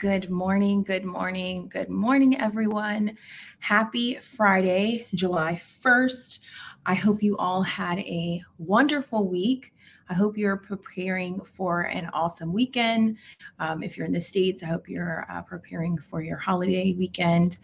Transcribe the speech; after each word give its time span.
Good 0.00 0.30
morning, 0.30 0.82
good 0.82 1.04
morning, 1.04 1.68
good 1.68 1.90
morning, 1.90 2.40
everyone. 2.40 3.18
Happy 3.58 4.16
Friday, 4.16 5.06
July 5.12 5.60
1st. 5.84 6.38
I 6.86 6.94
hope 6.94 7.22
you 7.22 7.36
all 7.36 7.60
had 7.60 7.98
a 7.98 8.42
wonderful 8.56 9.28
week. 9.28 9.74
I 10.08 10.14
hope 10.14 10.38
you're 10.38 10.56
preparing 10.56 11.44
for 11.44 11.82
an 11.82 12.08
awesome 12.14 12.50
weekend. 12.50 13.18
Um, 13.58 13.82
if 13.82 13.98
you're 13.98 14.06
in 14.06 14.12
the 14.12 14.22
States, 14.22 14.62
I 14.62 14.66
hope 14.68 14.88
you're 14.88 15.26
uh, 15.30 15.42
preparing 15.42 15.98
for 15.98 16.22
your 16.22 16.38
holiday 16.38 16.94
weekend. 16.94 17.58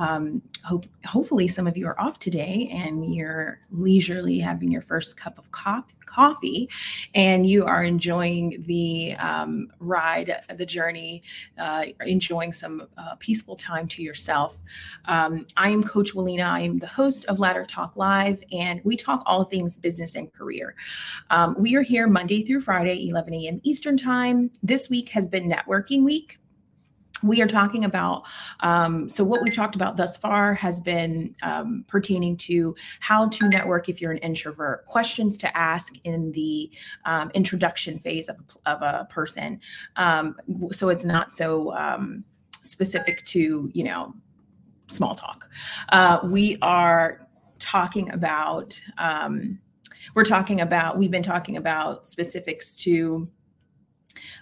Um, 0.00 0.40
hope 0.64 0.86
hopefully 1.04 1.46
some 1.46 1.66
of 1.66 1.76
you 1.76 1.86
are 1.86 2.00
off 2.00 2.18
today 2.18 2.68
and 2.72 3.14
you're 3.14 3.60
leisurely 3.70 4.38
having 4.38 4.70
your 4.70 4.80
first 4.80 5.16
cup 5.16 5.38
of 5.38 5.50
coffee, 5.52 6.68
and 7.14 7.46
you 7.46 7.64
are 7.64 7.84
enjoying 7.84 8.64
the 8.66 9.14
um, 9.16 9.68
ride, 9.78 10.34
the 10.56 10.66
journey, 10.66 11.22
uh, 11.58 11.84
enjoying 12.04 12.52
some 12.52 12.88
uh, 12.96 13.14
peaceful 13.18 13.56
time 13.56 13.86
to 13.88 14.02
yourself. 14.02 14.58
Um, 15.04 15.46
I 15.56 15.68
am 15.68 15.82
Coach 15.82 16.14
Walina. 16.14 16.46
I 16.46 16.60
am 16.60 16.78
the 16.78 16.86
host 16.86 17.26
of 17.26 17.38
Ladder 17.38 17.66
Talk 17.66 17.96
Live, 17.96 18.42
and 18.52 18.80
we 18.84 18.96
talk 18.96 19.22
all 19.26 19.44
things 19.44 19.78
business 19.78 20.14
and 20.14 20.32
career. 20.32 20.74
Um, 21.28 21.54
we 21.58 21.74
are 21.76 21.82
here 21.82 22.08
Monday 22.08 22.42
through 22.42 22.62
Friday, 22.62 23.08
11 23.08 23.34
a.m. 23.34 23.60
Eastern 23.64 23.96
Time. 23.96 24.50
This 24.62 24.88
week 24.88 25.10
has 25.10 25.28
been 25.28 25.48
networking 25.48 26.04
week 26.04 26.38
we 27.22 27.42
are 27.42 27.46
talking 27.46 27.84
about 27.84 28.24
um, 28.60 29.08
so 29.08 29.24
what 29.24 29.42
we've 29.42 29.54
talked 29.54 29.74
about 29.74 29.96
thus 29.96 30.16
far 30.16 30.54
has 30.54 30.80
been 30.80 31.34
um, 31.42 31.84
pertaining 31.88 32.36
to 32.36 32.74
how 33.00 33.28
to 33.28 33.48
network 33.48 33.88
if 33.88 34.00
you're 34.00 34.12
an 34.12 34.18
introvert 34.18 34.86
questions 34.86 35.36
to 35.38 35.56
ask 35.56 35.94
in 36.04 36.32
the 36.32 36.70
um, 37.04 37.30
introduction 37.34 37.98
phase 37.98 38.28
of, 38.28 38.36
of 38.66 38.82
a 38.82 39.06
person. 39.10 39.60
Um, 39.96 40.36
so 40.72 40.88
it's 40.88 41.04
not 41.04 41.30
so 41.30 41.74
um, 41.74 42.24
specific 42.62 43.24
to 43.26 43.70
you 43.72 43.84
know 43.84 44.14
small 44.88 45.14
talk. 45.14 45.48
Uh, 45.90 46.20
we 46.24 46.58
are 46.62 47.26
talking 47.58 48.10
about 48.10 48.80
um, 48.98 49.58
we're 50.14 50.24
talking 50.24 50.60
about 50.60 50.98
we've 50.98 51.10
been 51.10 51.22
talking 51.22 51.56
about 51.56 52.04
specifics 52.04 52.76
to 52.76 53.28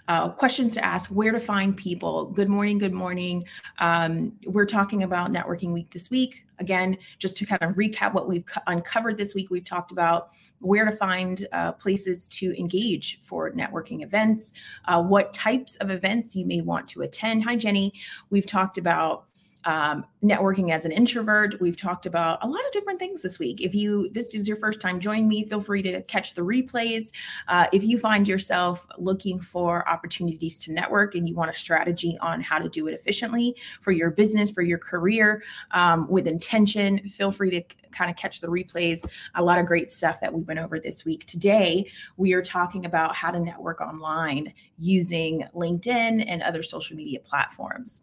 uh, 0.07 0.29
questions 0.29 0.73
to 0.75 0.83
ask, 0.83 1.09
where 1.09 1.31
to 1.31 1.39
find 1.39 1.75
people. 1.75 2.25
Good 2.27 2.49
morning, 2.49 2.77
good 2.77 2.93
morning. 2.93 3.45
Um, 3.79 4.33
we're 4.45 4.65
talking 4.65 5.03
about 5.03 5.31
Networking 5.31 5.73
Week 5.73 5.89
this 5.91 6.09
week. 6.09 6.45
Again, 6.59 6.97
just 7.19 7.37
to 7.37 7.45
kind 7.45 7.61
of 7.61 7.75
recap 7.75 8.13
what 8.13 8.27
we've 8.27 8.43
uncovered 8.67 9.17
this 9.17 9.33
week, 9.33 9.49
we've 9.49 9.63
talked 9.63 9.93
about 9.93 10.31
where 10.59 10.83
to 10.83 10.91
find 10.91 11.47
uh, 11.53 11.71
places 11.71 12.27
to 12.27 12.53
engage 12.59 13.21
for 13.23 13.51
networking 13.51 14.03
events, 14.03 14.51
uh, 14.85 15.01
what 15.01 15.33
types 15.33 15.77
of 15.77 15.89
events 15.89 16.35
you 16.35 16.45
may 16.45 16.59
want 16.59 16.85
to 16.89 17.01
attend. 17.01 17.43
Hi, 17.45 17.55
Jenny. 17.55 17.93
We've 18.29 18.45
talked 18.45 18.77
about 18.77 19.28
um, 19.65 20.05
networking 20.23 20.71
as 20.71 20.85
an 20.85 20.91
introvert. 20.91 21.59
We've 21.59 21.77
talked 21.77 22.05
about 22.05 22.43
a 22.43 22.47
lot 22.47 22.65
of 22.65 22.71
different 22.71 22.99
things 22.99 23.21
this 23.21 23.39
week. 23.39 23.61
If 23.61 23.75
you 23.75 24.09
this 24.11 24.33
is 24.33 24.47
your 24.47 24.57
first 24.57 24.79
time 24.79 24.99
joining 24.99 25.27
me, 25.27 25.45
feel 25.45 25.61
free 25.61 25.81
to 25.83 26.01
catch 26.03 26.33
the 26.33 26.41
replays. 26.41 27.11
Uh, 27.47 27.67
if 27.73 27.83
you 27.83 27.97
find 27.97 28.27
yourself 28.27 28.85
looking 28.97 29.39
for 29.39 29.87
opportunities 29.87 30.57
to 30.59 30.71
network 30.71 31.15
and 31.15 31.27
you 31.27 31.35
want 31.35 31.51
a 31.51 31.53
strategy 31.53 32.17
on 32.21 32.41
how 32.41 32.57
to 32.57 32.69
do 32.69 32.87
it 32.87 32.93
efficiently 32.93 33.55
for 33.81 33.91
your 33.91 34.11
business, 34.11 34.51
for 34.51 34.61
your 34.61 34.77
career, 34.77 35.43
um, 35.71 36.07
with 36.09 36.27
intention, 36.27 37.07
feel 37.09 37.31
free 37.31 37.49
to 37.51 37.61
kind 37.91 38.09
of 38.09 38.17
catch 38.17 38.41
the 38.41 38.47
replays. 38.47 39.05
A 39.35 39.43
lot 39.43 39.57
of 39.57 39.65
great 39.65 39.91
stuff 39.91 40.19
that 40.21 40.33
we 40.33 40.41
went 40.41 40.59
over 40.59 40.79
this 40.79 41.05
week. 41.05 41.25
Today, 41.25 41.89
we 42.17 42.33
are 42.33 42.41
talking 42.41 42.85
about 42.85 43.15
how 43.15 43.31
to 43.31 43.39
network 43.39 43.81
online 43.81 44.53
using 44.77 45.45
LinkedIn 45.55 46.23
and 46.27 46.41
other 46.41 46.63
social 46.63 46.95
media 46.95 47.19
platforms. 47.19 48.01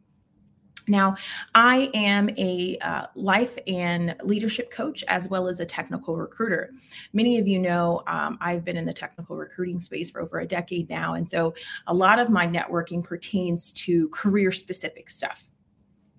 Now, 0.88 1.16
I 1.54 1.90
am 1.94 2.30
a 2.36 2.78
uh, 2.78 3.06
life 3.14 3.58
and 3.66 4.14
leadership 4.22 4.70
coach 4.70 5.04
as 5.08 5.28
well 5.28 5.48
as 5.48 5.60
a 5.60 5.66
technical 5.66 6.16
recruiter. 6.16 6.72
Many 7.12 7.38
of 7.38 7.48
you 7.48 7.58
know 7.58 8.02
um, 8.06 8.38
I've 8.40 8.64
been 8.64 8.76
in 8.76 8.84
the 8.84 8.92
technical 8.92 9.36
recruiting 9.36 9.80
space 9.80 10.10
for 10.10 10.20
over 10.20 10.40
a 10.40 10.46
decade 10.46 10.88
now. 10.88 11.14
And 11.14 11.26
so 11.26 11.54
a 11.86 11.94
lot 11.94 12.18
of 12.18 12.30
my 12.30 12.46
networking 12.46 13.02
pertains 13.02 13.72
to 13.72 14.08
career 14.10 14.52
specific 14.52 15.10
stuff. 15.10 15.50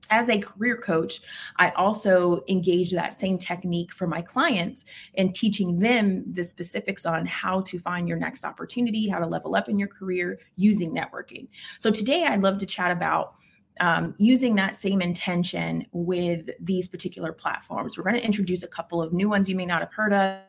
As 0.10 0.30
a 0.30 0.40
career 0.40 0.78
coach, 0.78 1.20
I 1.58 1.72
also 1.72 2.42
engage 2.48 2.92
that 2.92 3.14
same 3.14 3.38
technique 3.38 3.92
for 3.94 4.08
my 4.08 4.22
clients 4.22 4.86
and 5.16 5.36
teaching 5.36 5.80
them 5.80 6.24
the 6.32 6.44
specifics 6.44 7.06
on 7.06 7.26
how 7.26 7.62
to 7.62 7.78
find 7.78 8.08
your 8.08 8.18
next 8.18 8.46
opportunity, 8.46 9.10
how 9.10 9.20
to 9.20 9.28
level 9.28 9.56
up 9.56 9.68
in 9.68 9.78
your 9.78 9.90
career 9.90 10.40
using 10.56 10.96
networking. 10.96 11.50
So, 11.78 11.92
today 11.92 12.24
I'd 12.26 12.42
love 12.42 12.58
to 12.60 12.66
chat 12.66 12.92
about 12.92 13.36
um, 13.80 14.16
using 14.18 14.56
that 14.56 14.76
same 14.76 15.02
intention 15.02 15.86
with 15.92 16.50
these 16.60 16.88
particular 16.88 17.32
platforms. 17.32 17.98
We're 17.98 18.04
going 18.04 18.16
to 18.16 18.26
introduce 18.26 18.64
a 18.64 18.68
couple 18.68 19.02
of 19.02 19.14
new 19.14 19.30
ones 19.30 19.50
you 19.50 19.56
may 19.56 19.66
not 19.66 19.82
have 19.82 19.94
heard 19.94 20.14
of 20.14 20.42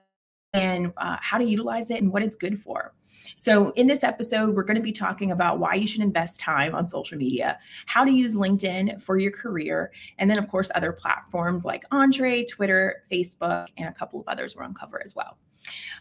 and 0.55 0.93
uh, 0.97 1.17
how 1.21 1.39
to 1.39 1.45
utilize 1.45 1.91
it 1.91 2.01
and 2.01 2.13
what 2.13 2.23
it's 2.23 2.37
good 2.37 2.61
for. 2.61 2.95
So, 3.35 3.71
in 3.73 3.87
this 3.87 4.03
episode, 4.03 4.55
we're 4.55 4.63
going 4.63 4.77
to 4.77 4.83
be 4.83 4.93
talking 4.93 5.31
about 5.31 5.59
why 5.59 5.75
you 5.75 5.87
should 5.87 6.01
invest 6.01 6.41
time 6.41 6.75
on 6.75 6.89
social 6.89 7.19
media, 7.19 7.59
how 7.87 8.05
to 8.05 8.11
use 8.11 8.35
LinkedIn 8.35 9.01
for 9.01 9.19
your 9.19 9.31
career, 9.31 9.93
and 10.19 10.31
then, 10.31 10.39
of 10.39 10.49
course, 10.49 10.71
other 10.75 10.93
platforms 10.93 11.65
like 11.65 11.85
Entre, 11.91 12.45
Twitter, 12.45 13.05
Facebook, 13.11 13.69
and 13.77 13.89
a 13.89 13.93
couple 13.93 14.21
of 14.21 14.29
others 14.29 14.57
we'll 14.57 14.67
uncover 14.67 15.03
as 15.05 15.15
well. 15.15 15.37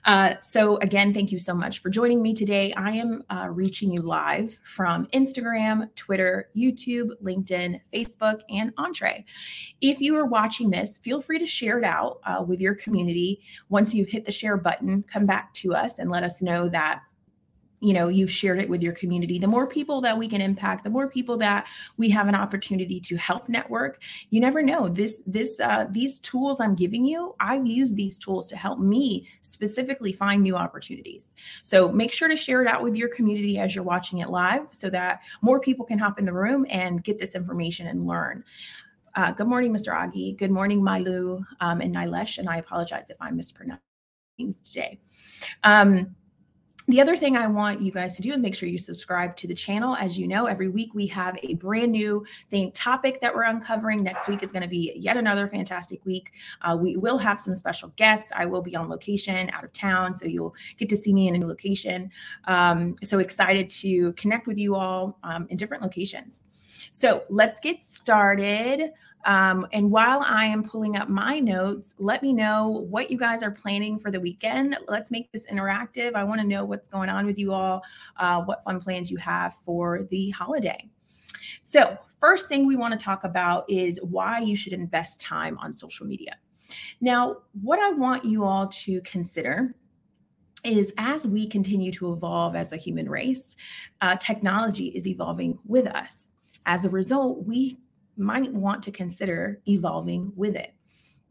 Uh, 0.05 0.35
so, 0.39 0.77
again, 0.77 1.13
thank 1.13 1.31
you 1.31 1.39
so 1.39 1.53
much 1.53 1.79
for 1.79 1.89
joining 1.89 2.21
me 2.21 2.33
today. 2.33 2.73
I 2.73 2.91
am 2.91 3.23
uh, 3.29 3.47
reaching 3.49 3.91
you 3.91 4.01
live 4.01 4.59
from 4.63 5.05
Instagram, 5.07 5.93
Twitter, 5.95 6.49
YouTube, 6.55 7.11
LinkedIn, 7.21 7.81
Facebook, 7.93 8.41
and 8.49 8.71
Entre. 8.77 9.25
If 9.81 9.99
you 9.99 10.15
are 10.15 10.25
watching 10.25 10.69
this, 10.69 10.97
feel 10.99 11.21
free 11.21 11.39
to 11.39 11.45
share 11.45 11.77
it 11.77 11.83
out 11.83 12.19
uh, 12.25 12.43
with 12.47 12.61
your 12.61 12.75
community. 12.75 13.41
Once 13.69 13.93
you've 13.93 14.09
hit 14.09 14.25
the 14.25 14.31
share 14.31 14.57
button, 14.57 15.03
come 15.03 15.25
back 15.25 15.53
to 15.55 15.73
us 15.73 15.99
and 15.99 16.09
let 16.09 16.23
us 16.23 16.41
know 16.41 16.69
that 16.69 17.01
you 17.79 17.93
know 17.93 18.07
you've 18.07 18.31
shared 18.31 18.59
it 18.59 18.69
with 18.69 18.81
your 18.81 18.93
community 18.93 19.37
the 19.37 19.47
more 19.47 19.67
people 19.67 20.01
that 20.01 20.17
we 20.17 20.27
can 20.27 20.41
impact 20.41 20.83
the 20.83 20.89
more 20.89 21.07
people 21.07 21.37
that 21.37 21.67
we 21.97 22.09
have 22.09 22.27
an 22.27 22.35
opportunity 22.35 22.99
to 22.99 23.15
help 23.17 23.47
network 23.47 23.99
you 24.29 24.39
never 24.39 24.61
know. 24.61 24.87
This 24.87 25.23
this 25.25 25.59
uh, 25.59 25.85
these 25.91 26.19
tools 26.19 26.59
i'm 26.59 26.75
giving 26.75 27.05
you 27.05 27.35
i've 27.39 27.65
used 27.65 27.95
these 27.95 28.17
tools 28.17 28.47
to 28.47 28.55
help 28.55 28.79
me 28.79 29.27
specifically 29.41 30.11
find 30.11 30.41
new 30.41 30.55
opportunities. 30.55 31.35
So 31.63 31.91
make 31.91 32.11
sure 32.11 32.27
to 32.27 32.35
share 32.35 32.61
it 32.61 32.67
out 32.67 32.83
with 32.83 32.95
your 32.95 33.09
community 33.09 33.57
as 33.59 33.75
you're 33.75 33.83
watching 33.83 34.19
it 34.19 34.29
live 34.29 34.67
so 34.71 34.89
that 34.89 35.21
more 35.41 35.59
people 35.59 35.85
can 35.85 35.99
hop 35.99 36.19
in 36.19 36.25
the 36.25 36.33
room 36.33 36.65
and 36.69 37.03
get 37.03 37.19
this 37.19 37.35
information 37.35 37.87
and 37.87 38.05
learn. 38.05 38.43
Uh, 39.15 39.31
good 39.31 39.47
morning 39.47 39.73
mr 39.73 39.93
agi 39.93 40.37
good 40.37 40.51
morning 40.51 40.81
Mailu 40.81 41.43
um, 41.59 41.81
and 41.81 41.95
Nilesh 41.95 42.37
and 42.37 42.49
i 42.49 42.57
apologize 42.57 43.09
if 43.09 43.17
i'm 43.19 43.35
mispronouncing 43.35 43.81
today. 44.63 44.99
Um, 45.63 46.15
the 46.89 47.01
other 47.01 47.17
thing 47.17 47.35
I 47.35 47.47
want 47.47 47.81
you 47.81 47.91
guys 47.91 48.15
to 48.15 48.21
do 48.21 48.31
is 48.31 48.39
make 48.39 48.55
sure 48.55 48.69
you 48.69 48.77
subscribe 48.77 49.35
to 49.37 49.47
the 49.47 49.53
channel. 49.53 49.97
As 49.97 50.17
you 50.17 50.25
know, 50.25 50.45
every 50.45 50.69
week 50.69 50.93
we 50.93 51.05
have 51.07 51.37
a 51.43 51.55
brand 51.55 51.91
new 51.91 52.25
thing 52.49 52.71
topic 52.71 53.19
that 53.19 53.35
we're 53.35 53.43
uncovering. 53.43 54.03
Next 54.03 54.29
week 54.29 54.41
is 54.41 54.53
going 54.53 54.63
to 54.63 54.69
be 54.69 54.93
yet 54.95 55.17
another 55.17 55.49
fantastic 55.49 56.05
week. 56.05 56.31
Uh, 56.61 56.77
we 56.79 56.95
will 56.95 57.17
have 57.17 57.41
some 57.41 57.57
special 57.57 57.91
guests. 57.97 58.31
I 58.33 58.45
will 58.45 58.61
be 58.61 58.73
on 58.73 58.87
location 58.87 59.49
out 59.49 59.65
of 59.65 59.73
town, 59.73 60.15
so 60.15 60.27
you'll 60.27 60.55
get 60.77 60.87
to 60.87 60.95
see 60.95 61.11
me 61.11 61.27
in 61.27 61.35
a 61.35 61.39
new 61.39 61.47
location. 61.47 62.09
Um, 62.45 62.95
so 63.03 63.19
excited 63.19 63.69
to 63.71 64.13
connect 64.13 64.47
with 64.47 64.57
you 64.57 64.75
all 64.75 65.19
um, 65.23 65.45
in 65.49 65.57
different 65.57 65.83
locations. 65.83 66.41
So 66.91 67.23
let's 67.29 67.59
get 67.59 67.81
started. 67.81 68.93
Um, 69.25 69.67
and 69.73 69.91
while 69.91 70.21
I 70.25 70.45
am 70.45 70.63
pulling 70.63 70.95
up 70.95 71.09
my 71.09 71.39
notes, 71.39 71.95
let 71.97 72.21
me 72.21 72.31
know 72.31 72.85
what 72.89 73.11
you 73.11 73.17
guys 73.17 73.43
are 73.43 73.51
planning 73.51 73.99
for 73.99 74.09
the 74.11 74.19
weekend. 74.19 74.77
Let's 74.87 75.11
make 75.11 75.31
this 75.31 75.45
interactive. 75.47 76.13
I 76.15 76.23
want 76.23 76.39
to 76.41 76.47
know 76.47 76.63
what's 76.63 76.87
going 76.87 77.09
on 77.09 77.25
with 77.25 77.37
you 77.37 77.51
all, 77.51 77.83
uh, 78.17 78.41
what 78.43 78.63
fun 78.63 78.79
plans 78.79 79.11
you 79.11 79.17
have 79.17 79.55
for 79.65 80.03
the 80.09 80.29
holiday. 80.29 80.89
So, 81.61 81.97
first 82.19 82.47
thing 82.47 82.65
we 82.65 82.75
want 82.75 82.97
to 82.97 83.03
talk 83.03 83.23
about 83.23 83.69
is 83.69 83.99
why 84.01 84.39
you 84.39 84.55
should 84.55 84.73
invest 84.73 85.19
time 85.19 85.57
on 85.57 85.73
social 85.73 86.05
media. 86.05 86.37
Now, 87.01 87.37
what 87.61 87.79
I 87.79 87.91
want 87.91 88.25
you 88.25 88.43
all 88.45 88.67
to 88.67 89.01
consider 89.01 89.75
is 90.63 90.93
as 90.97 91.27
we 91.27 91.47
continue 91.47 91.91
to 91.93 92.13
evolve 92.13 92.55
as 92.55 92.71
a 92.71 92.77
human 92.77 93.09
race, 93.09 93.55
uh, 94.01 94.15
technology 94.17 94.87
is 94.87 95.07
evolving 95.07 95.57
with 95.65 95.87
us. 95.87 96.31
As 96.65 96.85
a 96.85 96.89
result, 96.89 97.45
we 97.45 97.77
might 98.17 98.51
want 98.53 98.83
to 98.83 98.91
consider 98.91 99.61
evolving 99.67 100.31
with 100.35 100.55
it. 100.55 100.73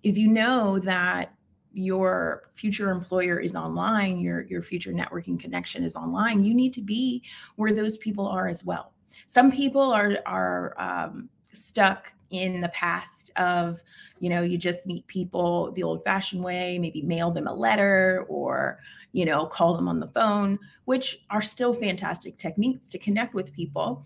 If 0.03 0.17
you 0.17 0.29
know 0.29 0.79
that 0.81 1.35
your 1.73 2.50
future 2.55 2.91
employer 2.91 3.38
is 3.38 3.55
online, 3.55 4.19
your 4.19 4.43
your 4.47 4.62
future 4.62 4.93
networking 4.93 5.38
connection 5.38 5.85
is 5.85 5.97
online, 5.97 6.43
you 6.43 6.55
need 6.55 6.73
to 6.75 6.83
be 6.83 7.23
where 7.56 7.73
those 7.73 7.99
people 7.99 8.27
are 8.27 8.49
as 8.49 8.65
well. 8.65 8.93
Some 9.27 9.50
people 9.50 9.93
are 9.93 10.19
are 10.27 10.75
um, 10.79 11.29
stuck 11.53 12.12
in 12.31 12.61
the 12.61 12.69
past 12.71 13.31
of 13.37 13.83
you 14.19 14.29
know 14.29 14.43
you 14.43 14.59
just 14.59 14.87
meet 14.87 15.06
people 15.06 15.71
the 15.73 15.83
old 15.83 16.03
fashioned 16.03 16.43
way 16.43 16.79
maybe 16.79 17.03
mail 17.03 17.31
them 17.31 17.47
a 17.47 17.55
letter 17.55 18.25
or 18.29 18.81
you 19.12 19.25
know 19.25 19.47
call 19.47 19.75
them 19.75 19.87
on 19.87 20.00
the 20.00 20.09
phone 20.09 20.59
which 20.87 21.25
are 21.31 21.43
still 21.43 21.73
fantastic 21.73 22.37
techniques 22.37 22.88
to 22.88 22.99
connect 22.99 23.33
with 23.33 23.53
people 23.53 24.05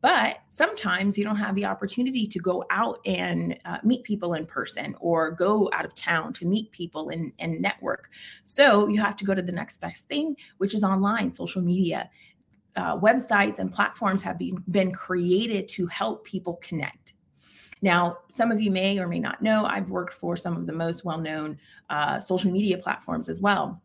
but 0.00 0.38
sometimes 0.48 1.16
you 1.16 1.24
don't 1.24 1.36
have 1.36 1.54
the 1.54 1.64
opportunity 1.64 2.26
to 2.26 2.38
go 2.38 2.64
out 2.70 2.98
and 3.06 3.58
uh, 3.64 3.78
meet 3.82 4.02
people 4.04 4.34
in 4.34 4.46
person 4.46 4.94
or 5.00 5.30
go 5.30 5.70
out 5.72 5.84
of 5.84 5.94
town 5.94 6.32
to 6.32 6.46
meet 6.46 6.70
people 6.70 7.10
and, 7.10 7.32
and 7.38 7.60
network 7.60 8.10
so 8.42 8.88
you 8.88 9.00
have 9.00 9.16
to 9.16 9.24
go 9.24 9.34
to 9.34 9.42
the 9.42 9.52
next 9.52 9.80
best 9.80 10.06
thing 10.06 10.36
which 10.58 10.74
is 10.74 10.84
online 10.84 11.30
social 11.30 11.62
media 11.62 12.08
uh, 12.76 12.96
websites 12.96 13.58
and 13.58 13.72
platforms 13.72 14.22
have 14.22 14.38
been, 14.38 14.62
been 14.70 14.92
created 14.92 15.66
to 15.66 15.86
help 15.86 16.24
people 16.24 16.54
connect 16.62 17.14
now, 17.82 18.18
some 18.30 18.50
of 18.52 18.60
you 18.60 18.70
may 18.70 18.98
or 18.98 19.08
may 19.08 19.18
not 19.18 19.40
know, 19.40 19.64
I've 19.64 19.88
worked 19.88 20.12
for 20.12 20.36
some 20.36 20.56
of 20.56 20.66
the 20.66 20.72
most 20.72 21.04
well 21.04 21.18
known 21.18 21.58
uh, 21.88 22.18
social 22.18 22.50
media 22.50 22.78
platforms 22.78 23.28
as 23.28 23.40
well. 23.40 23.80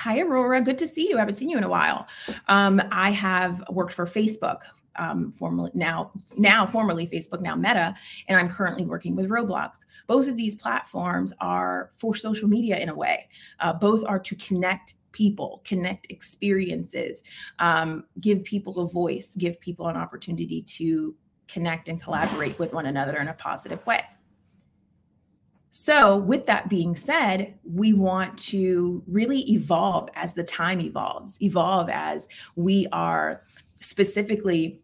Hi, 0.00 0.20
Aurora. 0.20 0.60
Good 0.60 0.78
to 0.78 0.86
see 0.86 1.08
you. 1.08 1.16
I 1.16 1.20
haven't 1.20 1.36
seen 1.36 1.48
you 1.48 1.58
in 1.58 1.64
a 1.64 1.68
while. 1.68 2.06
Um, 2.48 2.82
I 2.92 3.10
have 3.10 3.64
worked 3.70 3.94
for 3.94 4.06
Facebook, 4.06 4.60
um, 4.98 5.32
formerly 5.32 5.70
now 5.74 6.12
now 6.36 6.66
formerly 6.66 7.06
Facebook, 7.06 7.40
now 7.40 7.54
Meta, 7.54 7.94
and 8.28 8.38
I'm 8.38 8.48
currently 8.48 8.84
working 8.84 9.16
with 9.16 9.28
Roblox. 9.28 9.78
Both 10.06 10.28
of 10.28 10.36
these 10.36 10.54
platforms 10.54 11.32
are 11.40 11.90
for 11.96 12.14
social 12.14 12.48
media 12.48 12.78
in 12.78 12.88
a 12.88 12.94
way. 12.94 13.28
Uh, 13.60 13.72
both 13.72 14.04
are 14.06 14.18
to 14.18 14.34
connect 14.36 14.94
people, 15.12 15.62
connect 15.64 16.10
experiences, 16.10 17.22
um, 17.58 18.04
give 18.20 18.44
people 18.44 18.78
a 18.80 18.88
voice, 18.88 19.34
give 19.38 19.58
people 19.60 19.88
an 19.88 19.96
opportunity 19.96 20.62
to 20.62 21.14
connect 21.48 21.88
and 21.88 22.02
collaborate 22.02 22.58
with 22.58 22.74
one 22.74 22.86
another 22.86 23.16
in 23.18 23.28
a 23.28 23.34
positive 23.34 23.84
way. 23.86 24.04
So, 25.70 26.16
with 26.16 26.46
that 26.46 26.70
being 26.70 26.96
said, 26.96 27.58
we 27.62 27.92
want 27.92 28.36
to 28.38 29.02
really 29.06 29.40
evolve 29.52 30.08
as 30.14 30.32
the 30.32 30.42
time 30.42 30.80
evolves, 30.80 31.36
evolve 31.42 31.90
as 31.90 32.28
we 32.56 32.86
are 32.92 33.42
specifically 33.78 34.80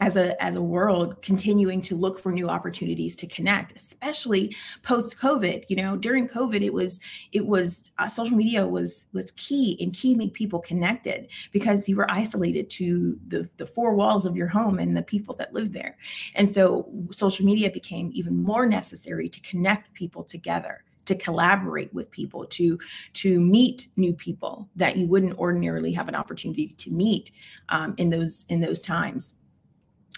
as 0.00 0.16
a 0.16 0.42
as 0.42 0.56
a 0.56 0.62
world 0.62 1.20
continuing 1.22 1.80
to 1.82 1.94
look 1.94 2.18
for 2.18 2.32
new 2.32 2.48
opportunities 2.48 3.14
to 3.14 3.26
connect 3.26 3.76
especially 3.76 4.54
post 4.82 5.18
covid 5.18 5.64
you 5.68 5.76
know 5.76 5.96
during 5.96 6.26
covid 6.26 6.62
it 6.62 6.72
was 6.72 6.98
it 7.32 7.46
was 7.46 7.92
uh, 7.98 8.08
social 8.08 8.36
media 8.36 8.66
was 8.66 9.06
was 9.12 9.32
key 9.32 9.72
in 9.80 9.90
keeping 9.90 10.30
people 10.30 10.60
connected 10.60 11.28
because 11.52 11.88
you 11.88 11.96
were 11.96 12.10
isolated 12.10 12.70
to 12.70 13.18
the 13.28 13.48
the 13.56 13.66
four 13.66 13.94
walls 13.94 14.26
of 14.26 14.36
your 14.36 14.48
home 14.48 14.78
and 14.78 14.96
the 14.96 15.02
people 15.02 15.34
that 15.36 15.54
lived 15.54 15.72
there. 15.72 15.96
And 16.34 16.50
so 16.50 16.88
social 17.10 17.44
media 17.44 17.70
became 17.70 18.10
even 18.12 18.42
more 18.42 18.66
necessary 18.66 19.28
to 19.28 19.40
connect 19.40 19.92
people 19.94 20.24
together 20.24 20.84
to 21.04 21.16
collaborate 21.16 21.92
with 21.92 22.08
people 22.12 22.46
to 22.46 22.78
to 23.12 23.40
meet 23.40 23.88
new 23.96 24.12
people 24.12 24.68
that 24.76 24.96
you 24.96 25.06
wouldn't 25.06 25.36
ordinarily 25.36 25.92
have 25.92 26.06
an 26.06 26.14
opportunity 26.14 26.68
to 26.68 26.90
meet 26.90 27.32
um, 27.70 27.94
in 27.98 28.10
those 28.10 28.46
in 28.48 28.60
those 28.60 28.80
times 28.80 29.34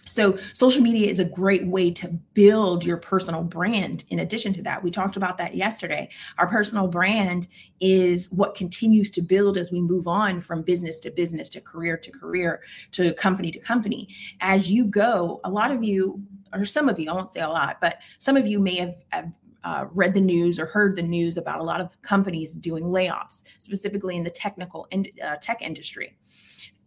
so, 0.06 0.38
social 0.52 0.82
media 0.82 1.08
is 1.08 1.18
a 1.18 1.24
great 1.24 1.66
way 1.66 1.90
to 1.92 2.08
build 2.34 2.84
your 2.84 2.98
personal 2.98 3.42
brand. 3.42 4.04
In 4.10 4.18
addition 4.18 4.52
to 4.54 4.62
that, 4.62 4.82
we 4.82 4.90
talked 4.90 5.16
about 5.16 5.38
that 5.38 5.54
yesterday. 5.54 6.10
Our 6.36 6.46
personal 6.46 6.88
brand 6.88 7.48
is 7.80 8.30
what 8.30 8.54
continues 8.54 9.10
to 9.12 9.22
build 9.22 9.56
as 9.56 9.72
we 9.72 9.80
move 9.80 10.06
on 10.06 10.40
from 10.40 10.62
business 10.62 11.00
to 11.00 11.10
business, 11.10 11.48
to 11.50 11.60
career 11.60 11.96
to 11.96 12.10
career, 12.10 12.62
to 12.92 13.14
company 13.14 13.50
to 13.52 13.58
company. 13.58 14.08
As 14.40 14.70
you 14.70 14.84
go, 14.84 15.40
a 15.44 15.50
lot 15.50 15.70
of 15.70 15.82
you, 15.82 16.22
or 16.52 16.64
some 16.64 16.88
of 16.88 16.98
you, 16.98 17.10
I 17.10 17.14
won't 17.14 17.32
say 17.32 17.40
a 17.40 17.48
lot, 17.48 17.78
but 17.80 17.98
some 18.18 18.36
of 18.36 18.46
you 18.46 18.60
may 18.60 18.76
have, 18.76 18.96
have 19.08 19.32
uh, 19.64 19.86
read 19.92 20.12
the 20.12 20.20
news 20.20 20.58
or 20.58 20.66
heard 20.66 20.96
the 20.96 21.02
news 21.02 21.38
about 21.38 21.60
a 21.60 21.62
lot 21.62 21.80
of 21.80 22.00
companies 22.02 22.56
doing 22.56 22.84
layoffs, 22.84 23.42
specifically 23.58 24.16
in 24.16 24.22
the 24.22 24.30
technical 24.30 24.86
and 24.92 25.08
uh, 25.24 25.36
tech 25.40 25.62
industry 25.62 26.14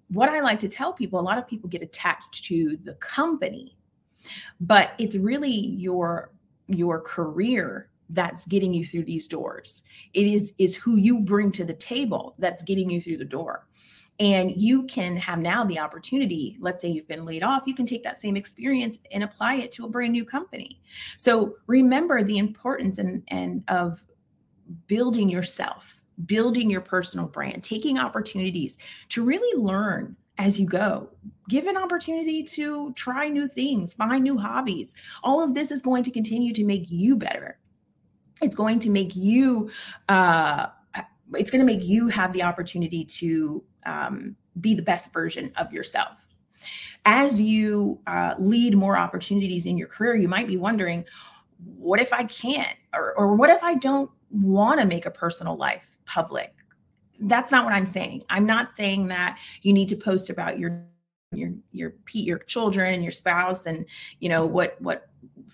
what 0.09 0.29
I 0.29 0.39
like 0.39 0.59
to 0.59 0.69
tell 0.69 0.93
people, 0.93 1.19
a 1.19 1.21
lot 1.21 1.37
of 1.37 1.47
people 1.47 1.69
get 1.69 1.81
attached 1.81 2.45
to 2.45 2.77
the 2.83 2.93
company, 2.95 3.77
but 4.59 4.91
it's 4.97 5.15
really 5.15 5.51
your 5.51 6.31
your 6.67 6.99
career 6.99 7.89
that's 8.09 8.45
getting 8.45 8.73
you 8.73 8.85
through 8.85 9.03
these 9.03 9.27
doors. 9.27 9.83
It 10.13 10.27
is 10.27 10.53
is 10.57 10.75
who 10.75 10.95
you 10.95 11.19
bring 11.19 11.51
to 11.53 11.65
the 11.65 11.73
table 11.73 12.35
that's 12.39 12.63
getting 12.63 12.89
you 12.89 13.01
through 13.01 13.17
the 13.17 13.25
door. 13.25 13.67
And 14.19 14.59
you 14.59 14.83
can 14.83 15.15
have 15.17 15.37
now 15.37 15.63
the 15.63 15.77
opportunity, 15.77 16.57
let's 16.59 16.81
say 16.81 16.87
you've 16.87 17.07
been 17.07 17.23
laid 17.23 17.43
off, 17.43 17.67
you 17.67 17.75
can 17.75 17.85
take 17.85 18.03
that 18.03 18.17
same 18.17 18.35
experience 18.35 18.97
and 19.11 19.23
apply 19.23 19.55
it 19.55 19.71
to 19.73 19.85
a 19.85 19.89
brand 19.89 20.11
new 20.11 20.25
company. 20.25 20.81
So 21.17 21.57
remember 21.67 22.23
the 22.23 22.39
importance 22.39 22.97
and, 22.97 23.23
and 23.27 23.63
of 23.67 24.03
building 24.87 25.29
yourself 25.29 25.96
building 26.25 26.69
your 26.69 26.81
personal 26.81 27.27
brand, 27.27 27.63
taking 27.63 27.97
opportunities 27.97 28.77
to 29.09 29.23
really 29.23 29.61
learn 29.61 30.15
as 30.37 30.59
you 30.59 30.65
go. 30.65 31.09
Give 31.49 31.67
an 31.67 31.77
opportunity 31.77 32.43
to 32.43 32.93
try 32.93 33.27
new 33.27 33.47
things, 33.47 33.93
find 33.93 34.23
new 34.23 34.37
hobbies. 34.37 34.95
All 35.23 35.41
of 35.41 35.53
this 35.53 35.71
is 35.71 35.81
going 35.81 36.03
to 36.03 36.11
continue 36.11 36.53
to 36.53 36.63
make 36.63 36.89
you 36.89 37.15
better. 37.15 37.57
It's 38.41 38.55
going 38.55 38.79
to 38.79 38.89
make 38.89 39.15
you, 39.15 39.69
uh, 40.09 40.67
it's 41.33 41.49
going 41.49 41.65
to 41.65 41.65
make 41.65 41.83
you 41.83 42.07
have 42.07 42.33
the 42.33 42.43
opportunity 42.43 43.03
to 43.05 43.63
um, 43.85 44.35
be 44.61 44.75
the 44.75 44.81
best 44.81 45.11
version 45.11 45.51
of 45.57 45.71
yourself. 45.73 46.27
As 47.05 47.39
you 47.39 47.99
uh, 48.05 48.35
lead 48.37 48.75
more 48.75 48.97
opportunities 48.97 49.65
in 49.65 49.77
your 49.77 49.87
career, 49.87 50.15
you 50.15 50.27
might 50.27 50.47
be 50.47 50.57
wondering, 50.57 51.05
what 51.77 51.99
if 51.99 52.13
I 52.13 52.23
can't? 52.25 52.75
Or, 52.93 53.13
or 53.13 53.35
what 53.35 53.49
if 53.49 53.63
I 53.63 53.75
don't 53.75 54.11
want 54.29 54.79
to 54.79 54.85
make 54.85 55.05
a 55.05 55.11
personal 55.11 55.55
life 55.55 55.96
public. 56.07 56.55
That's 57.19 57.51
not 57.51 57.65
what 57.65 57.73
I'm 57.73 57.85
saying. 57.85 58.23
I'm 58.29 58.45
not 58.45 58.75
saying 58.75 59.07
that 59.09 59.39
you 59.61 59.73
need 59.73 59.89
to 59.89 59.95
post 59.95 60.29
about 60.29 60.57
your 60.57 60.83
your 61.33 61.53
your 61.71 61.91
pet, 62.05 62.23
your 62.23 62.39
children 62.39 62.93
and 62.93 63.03
your 63.03 63.11
spouse 63.11 63.65
and 63.65 63.85
you 64.19 64.29
know 64.29 64.45
what 64.45 64.81
what 64.81 65.09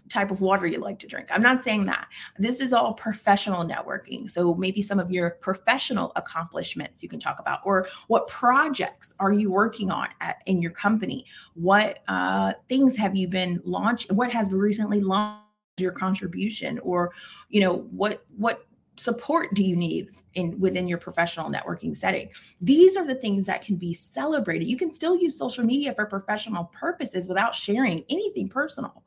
type 0.10 0.32
of 0.32 0.42
water 0.42 0.68
you 0.68 0.80
like 0.80 1.00
to 1.00 1.08
drink. 1.08 1.28
I'm 1.32 1.42
not 1.42 1.64
saying 1.64 1.86
that. 1.86 2.08
This 2.38 2.60
is 2.60 2.74
all 2.74 2.94
professional 2.94 3.66
networking. 3.66 4.30
So 4.30 4.54
maybe 4.56 4.82
some 4.82 5.00
of 5.00 5.12
your 5.12 5.32
professional 5.42 6.12
accomplishments 6.16 7.02
you 7.02 7.10
can 7.10 7.20
talk 7.20 7.40
about, 7.40 7.60
or 7.64 7.88
what 8.08 8.28
projects 8.28 9.14
are 9.20 9.32
you 9.32 9.52
working 9.52 9.92
on 9.92 10.10
at, 10.22 10.38
in 10.46 10.62
your 10.62 10.72
company? 10.72 11.26
What 11.56 12.00
uh, 12.08 12.54
things 12.70 12.96
have 12.98 13.16
you 13.16 13.28
been 13.28 13.62
launched? 13.64 14.12
What 14.12 14.32
has 14.32 14.52
recently 14.52 15.00
launched 15.00 15.42
your 15.78 15.92
contribution, 15.92 16.80
or 16.80 17.12
you 17.50 17.62
know 17.62 17.78
what 17.92 18.24
what 18.38 18.66
support 18.96 19.54
do 19.54 19.64
you 19.64 19.76
need 19.76 20.10
in 20.36 20.60
within 20.60 20.88
your 20.88 20.98
professional 20.98 21.50
networking 21.50 21.96
setting? 21.96 22.30
These 22.62 22.96
are 22.98 23.06
the 23.06 23.16
things 23.16 23.46
that 23.46 23.62
can 23.62 23.76
be 23.76 23.94
celebrated. 23.94 24.68
You 24.68 24.78
can 24.78 24.92
still 24.92 25.16
use 25.18 25.38
social 25.38 25.64
media 25.64 25.94
for 25.94 26.06
professional 26.06 26.66
purposes 26.66 27.28
without 27.28 27.56
sharing 27.56 28.04
anything 28.10 28.48
personal. 28.48 29.04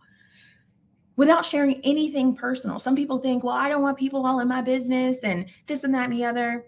Without 1.16 1.46
sharing 1.46 1.80
anything 1.82 2.34
personal. 2.34 2.78
Some 2.78 2.94
people 2.94 3.18
think 3.18 3.42
well 3.42 3.54
i 3.54 3.68
don't 3.68 3.82
want 3.82 3.98
people 3.98 4.26
all 4.26 4.40
in 4.40 4.48
my 4.48 4.60
business 4.60 5.18
and 5.22 5.46
this 5.66 5.84
and 5.84 5.94
that 5.94 6.10
and 6.10 6.12
the 6.12 6.24
other. 6.24 6.66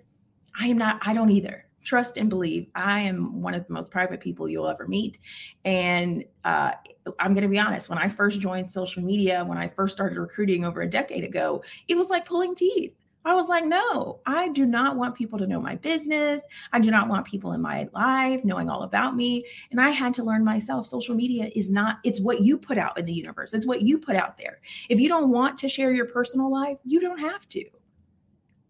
I 0.58 0.66
am 0.66 0.78
not 0.78 0.98
i 1.06 1.12
don't 1.12 1.30
either. 1.30 1.64
Trust 1.84 2.16
and 2.18 2.30
believe 2.30 2.68
i 2.74 3.00
am 3.00 3.42
one 3.42 3.54
of 3.54 3.66
the 3.66 3.72
most 3.72 3.90
private 3.90 4.20
people 4.20 4.48
you'll 4.48 4.68
ever 4.68 4.86
meet. 4.86 5.18
And 5.64 6.24
uh, 6.44 6.72
i'm 7.18 7.34
going 7.34 7.42
to 7.42 7.48
be 7.48 7.58
honest 7.58 7.88
when 7.88 7.98
i 7.98 8.08
first 8.08 8.40
joined 8.40 8.68
social 8.68 9.02
media 9.02 9.44
when 9.44 9.58
i 9.58 9.66
first 9.66 9.94
started 9.94 10.18
recruiting 10.18 10.64
over 10.64 10.82
a 10.82 10.88
decade 10.88 11.24
ago 11.24 11.62
it 11.88 11.96
was 11.96 12.10
like 12.10 12.26
pulling 12.26 12.54
teeth 12.54 12.94
I 13.28 13.34
was 13.34 13.48
like, 13.48 13.66
no, 13.66 14.20
I 14.24 14.48
do 14.48 14.64
not 14.64 14.96
want 14.96 15.14
people 15.14 15.38
to 15.38 15.46
know 15.46 15.60
my 15.60 15.76
business. 15.76 16.42
I 16.72 16.80
do 16.80 16.90
not 16.90 17.08
want 17.08 17.26
people 17.26 17.52
in 17.52 17.60
my 17.60 17.86
life 17.92 18.42
knowing 18.42 18.70
all 18.70 18.84
about 18.84 19.16
me. 19.16 19.44
And 19.70 19.80
I 19.80 19.90
had 19.90 20.14
to 20.14 20.24
learn 20.24 20.44
myself 20.44 20.86
social 20.86 21.14
media 21.14 21.50
is 21.54 21.70
not, 21.70 21.98
it's 22.04 22.20
what 22.20 22.40
you 22.40 22.56
put 22.56 22.78
out 22.78 22.98
in 22.98 23.04
the 23.04 23.12
universe, 23.12 23.52
it's 23.52 23.66
what 23.66 23.82
you 23.82 23.98
put 23.98 24.16
out 24.16 24.38
there. 24.38 24.60
If 24.88 24.98
you 24.98 25.08
don't 25.08 25.30
want 25.30 25.58
to 25.58 25.68
share 25.68 25.92
your 25.92 26.06
personal 26.06 26.50
life, 26.50 26.78
you 26.84 27.00
don't 27.00 27.18
have 27.18 27.46
to. 27.50 27.64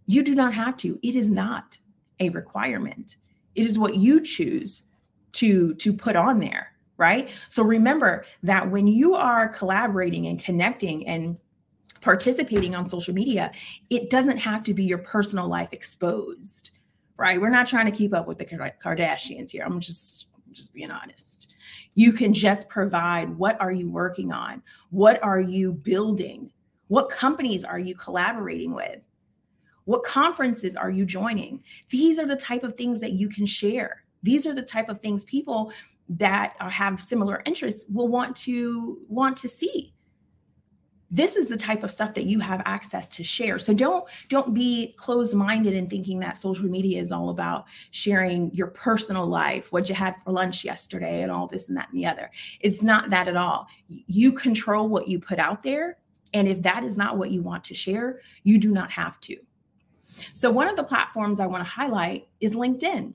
You 0.06 0.24
do 0.24 0.34
not 0.34 0.54
have 0.54 0.76
to. 0.78 0.98
It 1.02 1.14
is 1.14 1.30
not 1.30 1.78
a 2.18 2.30
requirement. 2.30 3.16
It 3.54 3.64
is 3.64 3.78
what 3.78 3.94
you 3.94 4.20
choose 4.20 4.82
to 5.32 5.74
to 5.74 5.92
put 5.92 6.16
on 6.16 6.40
there, 6.40 6.72
right? 6.96 7.28
So 7.48 7.62
remember 7.62 8.24
that 8.42 8.70
when 8.70 8.88
you 8.88 9.14
are 9.14 9.48
collaborating 9.48 10.26
and 10.26 10.42
connecting 10.42 11.06
and 11.06 11.36
participating 12.00 12.74
on 12.74 12.84
social 12.84 13.14
media, 13.14 13.52
it 13.90 14.10
doesn't 14.10 14.38
have 14.38 14.62
to 14.64 14.74
be 14.74 14.84
your 14.84 14.98
personal 14.98 15.48
life 15.48 15.68
exposed, 15.72 16.70
right? 17.16 17.40
We're 17.40 17.50
not 17.50 17.66
trying 17.66 17.86
to 17.86 17.92
keep 17.92 18.14
up 18.14 18.26
with 18.26 18.38
the 18.38 18.44
Kardashians 18.44 19.50
here. 19.50 19.64
I'm 19.64 19.80
just 19.80 20.28
just 20.52 20.74
being 20.74 20.90
honest. 20.90 21.54
You 21.94 22.12
can 22.12 22.32
just 22.32 22.68
provide 22.68 23.36
what 23.36 23.60
are 23.60 23.72
you 23.72 23.90
working 23.90 24.32
on? 24.32 24.62
What 24.90 25.22
are 25.22 25.40
you 25.40 25.72
building? 25.72 26.50
What 26.88 27.10
companies 27.10 27.64
are 27.64 27.78
you 27.78 27.94
collaborating 27.94 28.72
with? 28.72 29.00
What 29.84 30.04
conferences 30.04 30.76
are 30.76 30.90
you 30.90 31.04
joining? 31.04 31.62
These 31.90 32.18
are 32.18 32.26
the 32.26 32.36
type 32.36 32.62
of 32.62 32.74
things 32.74 33.00
that 33.00 33.12
you 33.12 33.28
can 33.28 33.46
share. 33.46 34.04
These 34.22 34.46
are 34.46 34.54
the 34.54 34.62
type 34.62 34.88
of 34.88 35.00
things 35.00 35.24
people 35.24 35.72
that 36.10 36.54
have 36.60 37.00
similar 37.00 37.42
interests 37.44 37.84
will 37.92 38.08
want 38.08 38.34
to 38.36 38.98
want 39.08 39.36
to 39.38 39.48
see 39.48 39.92
this 41.10 41.36
is 41.36 41.48
the 41.48 41.56
type 41.56 41.82
of 41.82 41.90
stuff 41.90 42.14
that 42.14 42.24
you 42.24 42.38
have 42.40 42.60
access 42.66 43.08
to 43.08 43.24
share. 43.24 43.58
So 43.58 43.72
don't 43.72 44.06
don't 44.28 44.52
be 44.52 44.94
closed 44.96 45.34
minded 45.34 45.72
in 45.72 45.88
thinking 45.88 46.20
that 46.20 46.36
social 46.36 46.68
media 46.68 47.00
is 47.00 47.12
all 47.12 47.30
about 47.30 47.64
sharing 47.92 48.52
your 48.54 48.68
personal 48.68 49.26
life 49.26 49.72
what 49.72 49.88
you 49.88 49.94
had 49.94 50.16
for 50.22 50.32
lunch 50.32 50.64
yesterday 50.64 51.22
and 51.22 51.30
all 51.30 51.46
this 51.46 51.68
and 51.68 51.76
that 51.76 51.88
and 51.90 51.98
the 51.98 52.06
other. 52.06 52.30
It's 52.60 52.82
not 52.82 53.10
that 53.10 53.28
at 53.28 53.36
all. 53.36 53.66
You 53.88 54.32
control 54.32 54.88
what 54.88 55.08
you 55.08 55.18
put 55.18 55.38
out 55.38 55.62
there 55.62 55.98
and 56.34 56.46
if 56.46 56.60
that 56.62 56.84
is 56.84 56.98
not 56.98 57.16
what 57.16 57.30
you 57.30 57.42
want 57.42 57.64
to 57.64 57.74
share 57.74 58.20
you 58.42 58.58
do 58.58 58.70
not 58.70 58.90
have 58.90 59.18
to. 59.20 59.36
So 60.34 60.50
one 60.50 60.68
of 60.68 60.76
the 60.76 60.84
platforms 60.84 61.40
i 61.40 61.46
want 61.46 61.64
to 61.64 61.70
highlight 61.70 62.28
is 62.40 62.54
linkedin. 62.54 63.14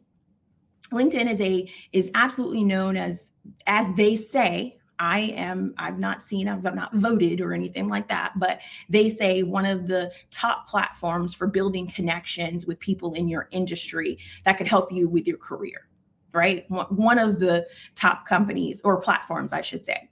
Linkedin 0.91 1.29
is 1.29 1.39
a 1.41 1.69
is 1.91 2.09
absolutely 2.15 2.63
known 2.63 2.97
as 2.97 3.29
as 3.67 3.93
they 3.95 4.15
say 4.15 4.77
I 4.99 5.19
am, 5.35 5.73
I've 5.77 5.99
not 5.99 6.21
seen, 6.21 6.47
I've 6.47 6.63
not 6.63 6.93
voted 6.93 7.41
or 7.41 7.53
anything 7.53 7.87
like 7.87 8.07
that, 8.09 8.33
but 8.37 8.59
they 8.89 9.09
say 9.09 9.43
one 9.43 9.65
of 9.65 9.87
the 9.87 10.11
top 10.31 10.67
platforms 10.67 11.33
for 11.33 11.47
building 11.47 11.87
connections 11.87 12.65
with 12.65 12.79
people 12.79 13.13
in 13.13 13.27
your 13.27 13.47
industry 13.51 14.19
that 14.45 14.57
could 14.57 14.67
help 14.67 14.91
you 14.91 15.07
with 15.07 15.27
your 15.27 15.37
career, 15.37 15.87
right? 16.31 16.65
One 16.69 17.19
of 17.19 17.39
the 17.39 17.67
top 17.95 18.25
companies 18.25 18.81
or 18.83 19.01
platforms, 19.01 19.51
I 19.51 19.61
should 19.61 19.85
say. 19.85 20.09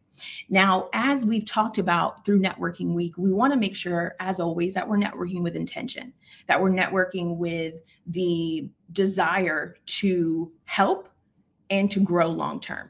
Now, 0.50 0.89
as 0.93 1.25
we've 1.25 1.45
talked 1.45 1.77
about 1.77 2.25
through 2.25 2.41
Networking 2.41 2.93
Week, 2.93 3.17
we 3.17 3.31
want 3.31 3.53
to 3.53 3.59
make 3.59 3.75
sure, 3.75 4.15
as 4.19 4.39
always, 4.39 4.73
that 4.73 4.88
we're 4.88 4.97
networking 4.97 5.41
with 5.41 5.55
intention, 5.55 6.13
that 6.47 6.61
we're 6.61 6.69
networking 6.69 7.38
with 7.38 7.75
the 8.05 8.69
desire 8.91 9.77
to 9.85 10.51
help 10.65 11.09
and 11.69 11.89
to 11.91 12.01
grow 12.01 12.27
long 12.27 12.59
term. 12.59 12.89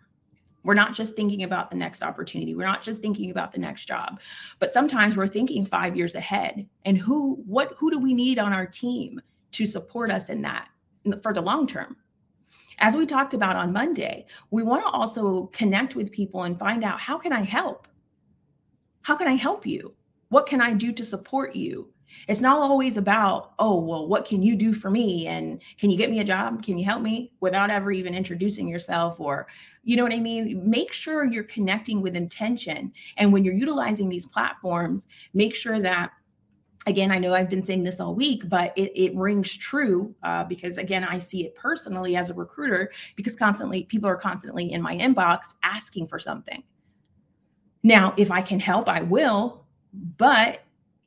We're 0.63 0.74
not 0.74 0.94
just 0.94 1.15
thinking 1.15 1.44
about 1.44 1.72
the 1.72 1.77
next 1.77 2.03
opportunity. 2.03 2.56
We're 2.56 2.68
not 2.68 2.82
just 2.82 3.01
thinking 3.01 3.32
about 3.32 3.51
the 3.51 3.60
next 3.60 3.86
job, 3.86 4.20
but 4.60 4.72
sometimes 4.72 5.18
we're 5.18 5.27
thinking 5.27 5.65
five 5.65 5.96
years 5.96 6.15
ahead. 6.15 6.68
And 6.86 6.98
who, 6.98 7.41
what, 7.46 7.74
who 7.77 7.89
do 7.89 8.00
we 8.00 8.13
need 8.13 8.39
on 8.39 8.53
our 8.53 8.65
team 8.65 9.20
to 9.53 9.65
support 9.65 10.12
us 10.12 10.30
in 10.30 10.41
that 10.44 10.68
for 11.22 11.34
the 11.34 11.41
long 11.41 11.68
term? 11.68 11.98
As 12.80 12.96
we 12.96 13.06
talked 13.06 13.34
about 13.34 13.56
on 13.56 13.74
Monday, 13.74 14.25
we 14.50 14.63
want 14.63 14.84
to 14.84 14.89
also 14.89 15.48
connect 15.48 15.96
with 15.96 16.12
people 16.12 16.44
and 16.44 16.58
find 16.58 16.84
out 16.84 17.00
how 17.00 17.18
can 17.18 17.32
I 17.32 17.41
help? 17.41 17.88
How 19.01 19.15
can 19.15 19.27
I 19.27 19.34
help 19.36 19.65
you? 19.65 19.94
What 20.30 20.48
can 20.48 20.62
I 20.62 20.74
do 20.74 20.91
to 20.94 21.03
support 21.03 21.56
you? 21.56 21.91
It's 22.27 22.41
not 22.41 22.58
always 22.58 22.98
about, 22.98 23.53
oh, 23.60 23.80
well, 23.80 24.08
what 24.08 24.25
can 24.25 24.41
you 24.41 24.56
do 24.56 24.74
for 24.74 24.89
me? 24.89 25.27
And 25.27 25.62
can 25.77 25.89
you 25.89 25.98
get 25.98 26.10
me 26.10 26.20
a 26.20 26.24
job? 26.24 26.63
Can 26.63 26.77
you 26.77 26.86
help 26.86 27.01
me 27.01 27.32
without 27.39 27.70
ever 27.70 27.91
even 27.91 28.13
introducing 28.13 28.68
yourself? 28.68 29.20
Or, 29.20 29.48
you 29.84 29.98
know 29.98 30.03
what 30.03 30.13
I 30.13 30.20
mean? 30.20 30.70
Make 30.70 30.94
sure 30.94 31.25
you're 31.25 31.44
connecting 31.44 32.01
with 32.01 32.15
intention. 32.15 32.94
And 33.18 33.34
when 33.34 33.44
you're 33.44 33.53
utilizing 33.53 34.10
these 34.10 34.27
platforms, 34.27 35.08
make 35.34 35.56
sure 35.56 35.80
that 35.80 36.12
again 36.88 37.12
i 37.12 37.18
know 37.20 37.34
i've 37.34 37.50
been 37.50 37.63
saying 37.63 37.84
this 37.84 38.00
all 38.00 38.15
week 38.15 38.48
but 38.50 38.74
it, 38.75 38.91
it 38.96 39.15
rings 39.15 39.56
true 39.56 40.15
uh, 40.24 40.44
because 40.46 40.77
again 40.77 41.03
i 41.03 41.20
see 41.20 41.46
it 41.46 41.53
personally 41.56 42.15
as 42.15 42.30
a 42.30 42.34
recruiter 42.34 42.91
because 43.15 43.36
constantly 43.36 43.84
people 43.84 44.10
are 44.10 44.15
constantly 44.15 44.72
in 44.72 44.82
my 44.82 44.98
inbox 44.98 45.53
asking 45.63 46.08
for 46.08 46.18
something 46.18 46.63
now 47.84 48.13
if 48.18 48.32
i 48.32 48.41
can 48.41 48.60
help 48.60 48.89
i 48.89 49.01
will 49.01 49.65
but 50.18 50.63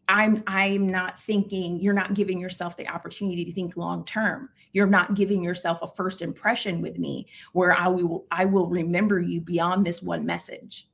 i'm 0.09 0.43
i'm 0.47 0.91
not 0.91 1.19
thinking 1.21 1.81
you're 1.81 1.95
not 1.95 2.15
giving 2.15 2.39
yourself 2.39 2.77
the 2.77 2.89
opportunity 2.89 3.45
to 3.45 3.53
think 3.53 3.77
long 3.77 4.05
term. 4.05 4.49
You're 4.73 4.87
not 4.87 5.15
giving 5.15 5.43
yourself 5.43 5.81
a 5.83 5.89
first 5.89 6.21
impression 6.21 6.81
with 6.81 6.99
me 6.99 7.27
where 7.53 7.73
i 7.73 7.89
will 7.89 8.27
i 8.31 8.45
will 8.45 8.67
remember 8.69 9.21
you 9.21 9.41
beyond 9.41 9.87
this 9.87 10.03
one 10.03 10.27
message. 10.27 10.89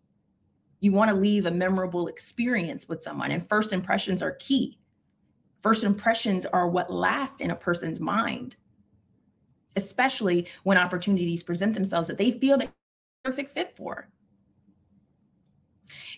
You 0.80 0.92
want 0.92 1.10
to 1.10 1.16
leave 1.16 1.46
a 1.46 1.50
memorable 1.50 2.08
experience 2.08 2.88
with 2.88 3.02
someone 3.02 3.30
and 3.30 3.46
first 3.48 3.72
impressions 3.72 4.22
are 4.22 4.32
key. 4.32 4.78
First 5.62 5.84
impressions 5.84 6.46
are 6.46 6.68
what 6.68 6.90
last 6.90 7.40
in 7.40 7.50
a 7.50 7.56
person's 7.56 8.00
mind. 8.00 8.56
Especially 9.76 10.46
when 10.62 10.78
opportunities 10.78 11.42
present 11.42 11.74
themselves 11.74 12.08
that 12.08 12.16
they 12.16 12.30
feel 12.30 12.56
that 12.58 12.72
perfect 13.24 13.50
fit 13.50 13.76
for 13.76 14.08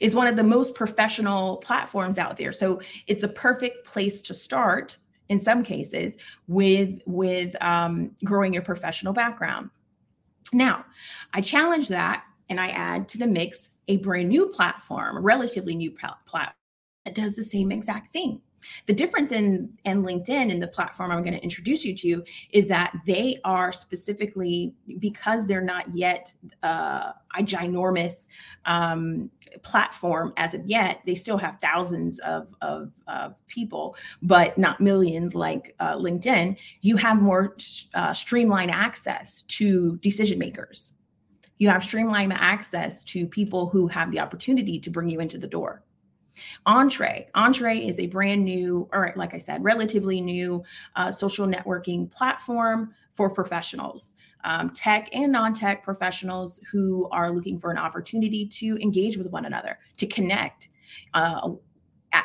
is 0.01 0.15
one 0.15 0.27
of 0.27 0.37
the 0.37 0.43
most 0.43 0.75
professional 0.75 1.59
platforms 1.59 2.19
out 2.19 2.37
there. 2.37 2.53
So 2.53 2.81
it's 3.07 3.23
a 3.23 3.29
perfect 3.29 3.87
place 3.87 4.23
to 4.23 4.35
start 4.35 4.99
in 5.29 5.41
some 5.41 5.63
cases 5.63 6.17
with 6.49 7.01
with 7.07 7.61
um, 7.63 8.11
growing 8.25 8.53
your 8.53 8.63
professional 8.63 9.13
background. 9.13 9.71
Now, 10.53 10.85
I 11.33 11.41
challenge 11.41 11.89
that 11.89 12.25
and 12.49 12.61
I 12.61 12.69
add 12.69 13.09
to 13.11 13.19
the 13.19 13.27
mix 13.27 13.71
a 13.89 13.97
brand 13.99 14.29
new 14.29 14.49
platform, 14.49 15.17
a 15.17 15.21
relatively 15.21 15.75
new 15.75 15.91
platform 15.91 16.49
that 17.05 17.15
does 17.15 17.35
the 17.35 17.43
same 17.43 17.73
exact 17.73 18.13
thing. 18.13 18.41
The 18.87 18.95
difference 18.95 19.33
in, 19.33 19.73
in 19.85 20.03
LinkedIn 20.03 20.51
and 20.51 20.63
the 20.63 20.69
platform 20.69 21.11
I'm 21.11 21.23
going 21.23 21.37
to 21.37 21.43
introduce 21.43 21.85
you 21.85 21.95
to 21.97 22.25
is 22.51 22.67
that 22.69 22.93
they 23.07 23.39
are 23.45 23.73
specifically 23.73 24.75
because 24.99 25.47
they're 25.47 25.61
not 25.61 25.89
yet 25.95 26.33
uh, 26.63 27.13
a 27.37 27.43
ginormous 27.43 28.29
um, 28.67 29.31
platform 29.63 30.33
as 30.37 30.55
of 30.55 30.65
yet. 30.67 31.01
They 31.07 31.15
still 31.15 31.39
have 31.39 31.59
thousands 31.61 32.19
of, 32.21 32.55
of, 32.61 32.91
of 33.07 33.45
people, 33.47 33.97
but 34.23 34.57
not 34.59 34.81
millions 34.81 35.35
like 35.35 35.75
uh, 35.81 35.97
LinkedIn. 35.97 36.59
You 36.81 36.97
have 36.97 37.21
more 37.21 37.57
uh, 37.95 38.13
streamlined 38.13 38.71
access 38.71 39.43
to 39.43 39.97
decision 39.99 40.39
makers. 40.39 40.93
You 41.59 41.69
have 41.69 41.85
streamlined 41.85 42.33
access 42.33 43.05
to 43.05 43.27
people 43.27 43.69
who 43.69 43.87
have 43.87 44.11
the 44.11 44.21
opportunity 44.21 44.81
to 44.81 44.91
bring 44.91 45.09
you 45.09 45.21
into 45.21 45.39
the 45.39 45.47
door. 45.47 45.85
Entre. 46.67 47.27
Entre 47.35 47.79
is 47.79 47.99
a 47.99 48.07
brand 48.07 48.45
new, 48.45 48.89
or 48.93 49.13
like 49.17 49.35
I 49.35 49.39
said, 49.39 49.63
relatively 49.63 50.21
new 50.21 50.63
uh, 50.97 51.11
social 51.11 51.47
networking 51.47 52.11
platform 52.11 52.95
for 53.13 53.31
professionals, 53.31 54.15
um, 54.45 54.71
tech 54.71 55.09
and 55.13 55.33
non 55.33 55.55
tech 55.55 55.83
professionals 55.83 56.61
who 56.71 57.09
are 57.11 57.31
looking 57.31 57.59
for 57.59 57.71
an 57.71 57.79
opportunity 57.79 58.47
to 58.47 58.79
engage 58.79 59.17
with 59.17 59.31
one 59.31 59.45
another, 59.45 59.79
to 59.99 60.07
connect. 60.07 60.69
Uh, 61.15 61.53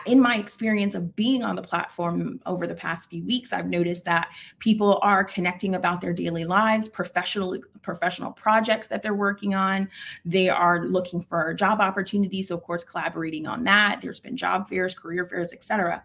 in 0.05 0.19
my 0.19 0.35
experience 0.35 0.95
of 0.95 1.15
being 1.15 1.43
on 1.43 1.55
the 1.55 1.61
platform 1.61 2.39
over 2.45 2.67
the 2.67 2.73
past 2.73 3.09
few 3.09 3.23
weeks 3.25 3.53
i've 3.53 3.67
noticed 3.67 4.03
that 4.05 4.29
people 4.59 4.99
are 5.01 5.23
connecting 5.23 5.75
about 5.75 6.01
their 6.01 6.13
daily 6.13 6.45
lives 6.45 6.89
professional 6.89 7.57
professional 7.81 8.31
projects 8.31 8.87
that 8.87 9.01
they're 9.01 9.13
working 9.13 9.55
on. 9.55 9.89
They 10.25 10.49
are 10.49 10.85
looking 10.85 11.21
for 11.21 11.53
job 11.53 11.79
opportunities 11.79 12.49
so 12.49 12.55
of 12.55 12.63
course 12.63 12.83
collaborating 12.83 13.47
on 13.47 13.63
that. 13.63 14.01
There's 14.01 14.19
been 14.19 14.37
job 14.37 14.67
fairs 14.67 14.93
career 14.93 15.25
fairs 15.25 15.53
etc 15.53 16.03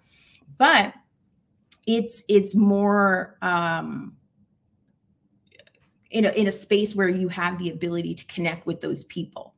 but 0.59 0.95
it's 1.87 2.23
it's 2.29 2.55
more 2.55 3.37
um 3.43 4.17
in 6.11 6.27
a, 6.27 6.31
in 6.31 6.47
a 6.47 6.53
space 6.53 6.95
where 6.95 7.09
you 7.09 7.29
have 7.29 7.59
the 7.59 7.71
ability 7.71 8.15
to 8.15 8.25
connect 8.27 8.67
with 8.67 8.83
those 8.83 9.03
people. 9.05 9.55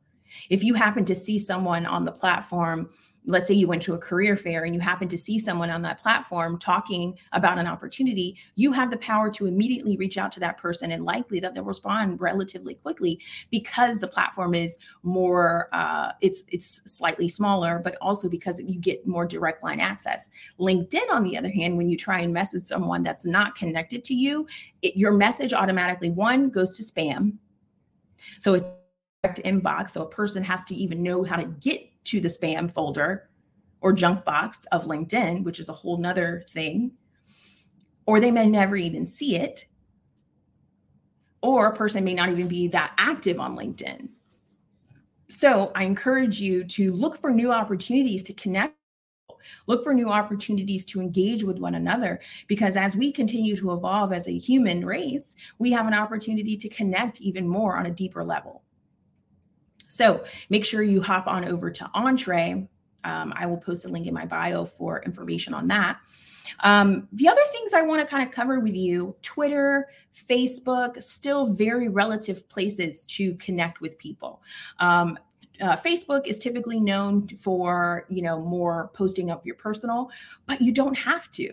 If 0.48 0.62
you 0.62 0.74
happen 0.74 1.04
to 1.06 1.14
see 1.14 1.38
someone 1.38 1.84
on 1.84 2.04
the 2.04 2.12
platform 2.12 2.90
let's 3.26 3.48
say 3.48 3.54
you 3.54 3.66
went 3.66 3.80
to 3.82 3.94
a 3.94 3.98
career 3.98 4.36
fair 4.36 4.64
and 4.64 4.74
you 4.74 4.80
happen 4.80 5.08
to 5.08 5.16
see 5.16 5.38
someone 5.38 5.70
on 5.70 5.82
that 5.82 6.00
platform 6.00 6.58
talking 6.58 7.18
about 7.32 7.58
an 7.58 7.66
opportunity, 7.66 8.36
you 8.54 8.70
have 8.72 8.90
the 8.90 8.96
power 8.98 9.30
to 9.30 9.46
immediately 9.46 9.96
reach 9.96 10.18
out 10.18 10.30
to 10.32 10.40
that 10.40 10.58
person 10.58 10.92
and 10.92 11.04
likely 11.04 11.40
that 11.40 11.54
they'll 11.54 11.64
respond 11.64 12.20
relatively 12.20 12.74
quickly 12.74 13.18
because 13.50 13.98
the 13.98 14.06
platform 14.06 14.54
is 14.54 14.76
more 15.02 15.68
uh, 15.72 16.12
it's 16.20 16.44
it's 16.48 16.82
slightly 16.84 17.28
smaller, 17.28 17.80
but 17.82 17.96
also 18.00 18.28
because 18.28 18.60
you 18.60 18.78
get 18.78 19.06
more 19.06 19.24
direct 19.26 19.62
line 19.62 19.80
access. 19.80 20.28
LinkedIn, 20.60 21.10
on 21.10 21.22
the 21.22 21.38
other 21.38 21.50
hand, 21.50 21.76
when 21.76 21.88
you 21.88 21.96
try 21.96 22.20
and 22.20 22.32
message 22.32 22.62
someone 22.62 23.02
that's 23.02 23.24
not 23.24 23.54
connected 23.54 24.04
to 24.04 24.14
you, 24.14 24.46
it, 24.82 24.96
your 24.96 25.12
message 25.12 25.52
automatically 25.52 26.10
one 26.10 26.50
goes 26.50 26.76
to 26.76 26.82
spam. 26.82 27.38
So 28.38 28.54
it's 28.54 29.40
inbox. 29.40 29.90
So 29.90 30.02
a 30.02 30.08
person 30.08 30.42
has 30.44 30.64
to 30.66 30.74
even 30.74 31.02
know 31.02 31.24
how 31.24 31.36
to 31.36 31.44
get 31.44 31.88
to 32.04 32.20
the 32.20 32.28
spam 32.28 32.70
folder 32.70 33.28
or 33.80 33.92
junk 33.92 34.24
box 34.24 34.60
of 34.72 34.84
LinkedIn, 34.84 35.44
which 35.44 35.60
is 35.60 35.68
a 35.68 35.72
whole 35.72 35.98
nother 35.98 36.44
thing. 36.50 36.92
Or 38.06 38.20
they 38.20 38.30
may 38.30 38.48
never 38.48 38.76
even 38.76 39.06
see 39.06 39.36
it. 39.36 39.66
Or 41.42 41.66
a 41.66 41.76
person 41.76 42.04
may 42.04 42.14
not 42.14 42.30
even 42.30 42.48
be 42.48 42.68
that 42.68 42.94
active 42.96 43.38
on 43.38 43.56
LinkedIn. 43.56 44.08
So 45.28 45.72
I 45.74 45.84
encourage 45.84 46.40
you 46.40 46.64
to 46.64 46.92
look 46.92 47.20
for 47.20 47.30
new 47.30 47.52
opportunities 47.52 48.22
to 48.24 48.32
connect 48.32 48.74
look 49.66 49.84
for 49.84 49.92
new 49.92 50.08
opportunities 50.08 50.86
to 50.86 51.00
engage 51.00 51.44
with 51.44 51.58
one 51.58 51.74
another 51.74 52.18
because 52.46 52.78
as 52.78 52.96
we 52.96 53.12
continue 53.12 53.54
to 53.54 53.72
evolve 53.72 54.10
as 54.12 54.26
a 54.26 54.38
human 54.38 54.84
race 54.86 55.34
we 55.58 55.70
have 55.70 55.86
an 55.86 55.92
opportunity 55.92 56.56
to 56.56 56.68
connect 56.70 57.20
even 57.20 57.46
more 57.46 57.76
on 57.76 57.84
a 57.84 57.90
deeper 57.90 58.24
level 58.24 58.63
so 59.94 60.24
make 60.50 60.64
sure 60.64 60.82
you 60.82 61.00
hop 61.00 61.26
on 61.26 61.44
over 61.44 61.70
to 61.70 61.90
Entre. 61.94 62.66
Um, 63.04 63.34
I 63.36 63.46
will 63.46 63.58
post 63.58 63.84
a 63.84 63.88
link 63.88 64.06
in 64.06 64.14
my 64.14 64.24
bio 64.24 64.64
for 64.64 65.02
information 65.02 65.54
on 65.54 65.68
that. 65.68 65.98
Um, 66.60 67.08
the 67.12 67.28
other 67.28 67.42
things 67.52 67.72
I 67.72 67.82
want 67.82 68.00
to 68.00 68.06
kind 68.06 68.26
of 68.26 68.34
cover 68.34 68.60
with 68.60 68.76
you 68.76 69.14
Twitter, 69.22 69.88
Facebook, 70.28 71.02
still 71.02 71.46
very 71.46 71.88
relative 71.88 72.48
places 72.48 73.06
to 73.06 73.34
connect 73.36 73.80
with 73.80 73.98
people. 73.98 74.42
Um, 74.78 75.18
uh, 75.60 75.76
Facebook 75.76 76.26
is 76.26 76.38
typically 76.38 76.80
known 76.80 77.28
for, 77.28 78.06
you 78.08 78.22
know, 78.22 78.40
more 78.40 78.90
posting 78.94 79.30
of 79.30 79.44
your 79.46 79.54
personal, 79.54 80.10
but 80.46 80.60
you 80.60 80.72
don't 80.72 80.96
have 80.96 81.30
to 81.32 81.50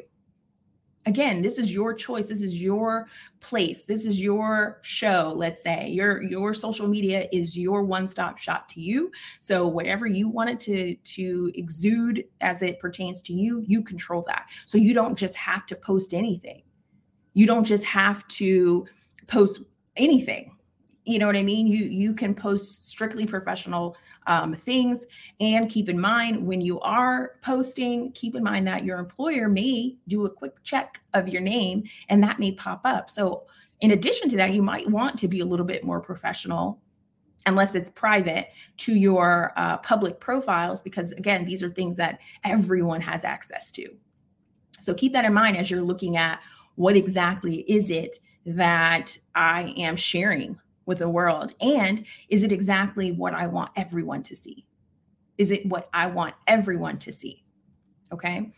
again 1.06 1.42
this 1.42 1.58
is 1.58 1.74
your 1.74 1.94
choice. 1.94 2.28
This 2.28 2.42
is 2.42 2.62
your 2.62 3.08
place. 3.40 3.86
This 3.86 4.06
is 4.06 4.20
your 4.20 4.80
show 4.84 5.34
let's 5.36 5.64
say. 5.64 5.90
Your 5.90 6.22
your 6.24 6.54
social 6.54 6.88
media 6.88 7.28
is 7.32 7.58
your 7.58 7.84
one-stop 7.84 8.38
shop 8.38 8.68
to 8.70 8.82
you. 8.82 9.12
So 9.40 9.68
whatever 9.68 10.06
you 10.06 10.30
want 10.30 10.50
it 10.50 10.60
to 10.62 10.96
to 10.96 11.52
exude 11.56 12.26
as 12.42 12.62
it 12.62 12.80
pertains 12.80 13.22
to 13.24 13.34
you 13.34 13.64
you 13.68 13.84
control 13.84 14.24
that. 14.28 14.48
So 14.66 14.78
you 14.78 14.94
don't 14.94 15.18
just 15.18 15.36
have 15.36 15.66
to 15.68 15.76
post 15.76 16.14
anything. 16.14 16.64
You 17.34 17.48
don't 17.48 17.64
just 17.66 17.84
have 17.86 18.28
to 18.30 18.86
post 19.28 19.62
anything. 19.96 20.56
You 21.06 21.18
know 21.18 21.26
what 21.26 21.36
i 21.36 21.44
mean? 21.44 21.66
You 21.66 21.86
you 21.86 22.14
can 22.14 22.36
post 22.36 22.86
strictly 22.86 23.26
professional 23.26 23.98
um, 24.28 24.54
things. 24.54 25.06
And 25.40 25.70
keep 25.70 25.90
in 25.90 26.00
mind 26.00 26.46
when 26.46 26.62
you 26.62 26.80
are 26.82 27.34
posting 27.42 28.12
keep 28.14 28.36
in 28.36 28.44
mind 28.44 28.68
that 28.68 28.86
your 28.86 28.98
employer 28.98 29.48
may 29.48 29.96
do 30.08 30.26
a 30.26 30.30
quick 30.30 30.54
check 30.64 31.02
of 31.14 31.28
your 31.28 31.42
name 31.42 31.84
and 32.10 32.24
that 32.24 32.40
may 32.40 32.52
pop 32.52 32.82
up. 32.86 33.10
So 33.10 33.44
in 33.80 33.92
addition 33.92 34.30
to 34.30 34.38
that 34.38 34.54
you 34.54 34.62
might 34.62 34.90
want 34.90 35.18
to 35.20 35.28
be 35.28 35.40
a 35.40 35.46
little 35.46 35.66
bit 35.66 35.84
more 35.84 36.00
professional 36.00 36.80
unless 37.48 37.74
it's 37.74 37.90
private 37.90 38.50
to 38.78 38.94
your 38.94 39.54
uh, 39.56 39.78
public 39.78 40.20
profiles 40.20 40.82
because 40.82 41.12
again 41.14 41.44
these 41.46 41.64
are 41.64 41.70
things 41.72 41.98
that 41.98 42.20
everyone 42.44 43.02
has 43.02 43.26
access 43.26 43.72
to. 43.72 43.88
So 44.80 44.94
keep 44.94 45.14
that 45.14 45.26
in 45.26 45.34
mind 45.34 45.58
as 45.58 45.72
you're 45.72 45.82
looking 45.82 46.18
at 46.18 46.42
what 46.76 46.96
exactly 46.96 47.58
is 47.72 47.92
it 47.92 48.18
that 48.46 49.18
i 49.36 49.74
am 49.78 49.96
sharing 49.96 50.60
with 50.86 51.00
the 51.00 51.10
world? 51.10 51.54
And 51.62 52.06
is 52.30 52.44
it 52.44 52.52
exactly 52.52 53.12
what 53.12 53.34
I 53.34 53.48
want 53.48 53.72
everyone 53.76 54.24
to 54.24 54.36
see? 54.36 54.66
Is 55.38 55.52
it 55.52 55.66
what 55.66 55.90
I 55.94 56.08
want 56.08 56.36
everyone 56.48 56.98
to 57.00 57.12
see? 57.12 57.44
Okay. 58.12 58.52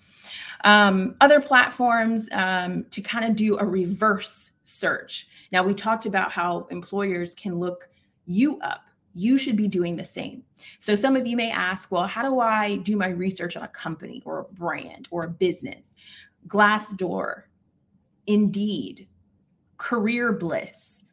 Um, 0.63 1.15
other 1.22 1.39
platforms 1.39 2.27
um, 2.32 2.86
to 2.92 3.01
kind 3.01 3.25
of 3.25 3.36
do 3.36 3.58
a 3.58 3.65
reverse 3.65 4.51
search. 4.63 5.27
Now, 5.51 5.63
we 5.63 5.74
talked 5.74 6.06
about 6.06 6.32
how 6.32 6.68
employers 6.72 7.36
can 7.36 7.60
look 7.60 7.89
you 8.25 8.60
up. 8.62 8.89
You 9.13 9.38
should 9.38 9.56
be 9.56 9.68
doing 9.68 9.96
the 9.96 10.06
same. 10.06 10.44
So, 10.80 10.96
some 10.96 11.15
of 11.15 11.27
you 11.27 11.38
may 11.38 11.51
ask, 11.51 11.92
well, 11.92 12.08
how 12.08 12.24
do 12.24 12.39
I 12.39 12.77
do 12.77 12.96
my 12.96 13.10
research 13.10 13.56
on 13.56 13.63
a 13.63 13.68
company 13.68 14.24
or 14.25 14.39
a 14.39 14.53
brand 14.56 15.08
or 15.12 15.25
a 15.25 15.30
business? 15.30 15.94
Glassdoor, 16.48 17.44
Indeed, 18.25 19.08
CareerBliss, 19.77 21.03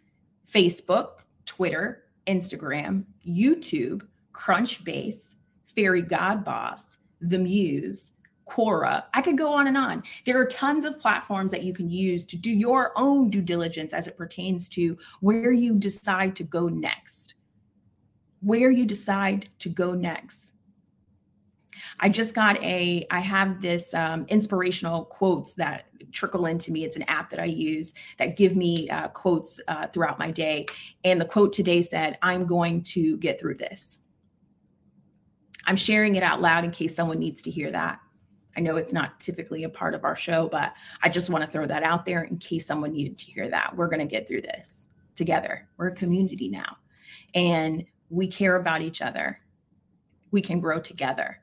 Facebook, 0.52 1.10
Twitter, 1.46 2.04
Instagram, 2.26 3.04
YouTube, 3.26 4.02
Crunchbase, 4.32 5.36
Fairygodboss, 5.76 6.96
The 7.20 7.38
Muse, 7.38 8.12
Quora. 8.48 9.04
I 9.14 9.22
could 9.22 9.38
go 9.38 9.52
on 9.52 9.68
and 9.68 9.76
on. 9.76 10.02
There 10.26 10.40
are 10.40 10.46
tons 10.46 10.84
of 10.84 10.98
platforms 10.98 11.52
that 11.52 11.62
you 11.62 11.72
can 11.72 11.88
use 11.88 12.26
to 12.26 12.36
do 12.36 12.50
your 12.50 12.92
own 12.96 13.30
due 13.30 13.42
diligence 13.42 13.92
as 13.92 14.08
it 14.08 14.16
pertains 14.16 14.68
to 14.70 14.98
where 15.20 15.52
you 15.52 15.76
decide 15.76 16.34
to 16.36 16.44
go 16.44 16.68
next. 16.68 17.34
Where 18.40 18.70
you 18.70 18.84
decide 18.84 19.48
to 19.60 19.68
go 19.68 19.94
next. 19.94 20.54
I 22.00 22.08
just 22.08 22.34
got 22.34 22.62
a, 22.62 23.06
I 23.10 23.20
have 23.20 23.60
this 23.60 23.92
um, 23.94 24.26
inspirational 24.28 25.04
quotes 25.06 25.54
that 25.54 25.86
trickle 26.12 26.46
into 26.46 26.72
me. 26.72 26.84
It's 26.84 26.96
an 26.96 27.02
app 27.04 27.30
that 27.30 27.40
I 27.40 27.44
use 27.44 27.92
that 28.18 28.36
give 28.36 28.56
me 28.56 28.88
uh, 28.90 29.08
quotes 29.08 29.60
uh, 29.68 29.86
throughout 29.88 30.18
my 30.18 30.30
day. 30.30 30.66
And 31.04 31.20
the 31.20 31.24
quote 31.24 31.52
today 31.52 31.82
said, 31.82 32.18
I'm 32.22 32.46
going 32.46 32.82
to 32.84 33.16
get 33.18 33.38
through 33.38 33.54
this. 33.54 34.00
I'm 35.66 35.76
sharing 35.76 36.14
it 36.16 36.22
out 36.22 36.40
loud 36.40 36.64
in 36.64 36.70
case 36.70 36.94
someone 36.94 37.18
needs 37.18 37.42
to 37.42 37.50
hear 37.50 37.70
that. 37.70 38.00
I 38.56 38.60
know 38.60 38.76
it's 38.76 38.92
not 38.92 39.20
typically 39.20 39.64
a 39.64 39.68
part 39.68 39.94
of 39.94 40.04
our 40.04 40.16
show, 40.16 40.48
but 40.48 40.72
I 41.02 41.08
just 41.08 41.30
want 41.30 41.44
to 41.44 41.50
throw 41.50 41.66
that 41.66 41.82
out 41.82 42.04
there 42.04 42.24
in 42.24 42.38
case 42.38 42.66
someone 42.66 42.92
needed 42.92 43.18
to 43.18 43.26
hear 43.26 43.48
that. 43.48 43.76
We're 43.76 43.88
going 43.88 44.00
to 44.00 44.04
get 44.04 44.26
through 44.26 44.42
this 44.42 44.86
together. 45.14 45.68
We're 45.76 45.88
a 45.88 45.94
community 45.94 46.48
now, 46.48 46.76
and 47.34 47.84
we 48.08 48.26
care 48.26 48.56
about 48.56 48.82
each 48.82 49.02
other. 49.02 49.40
We 50.32 50.40
can 50.40 50.60
grow 50.60 50.80
together. 50.80 51.40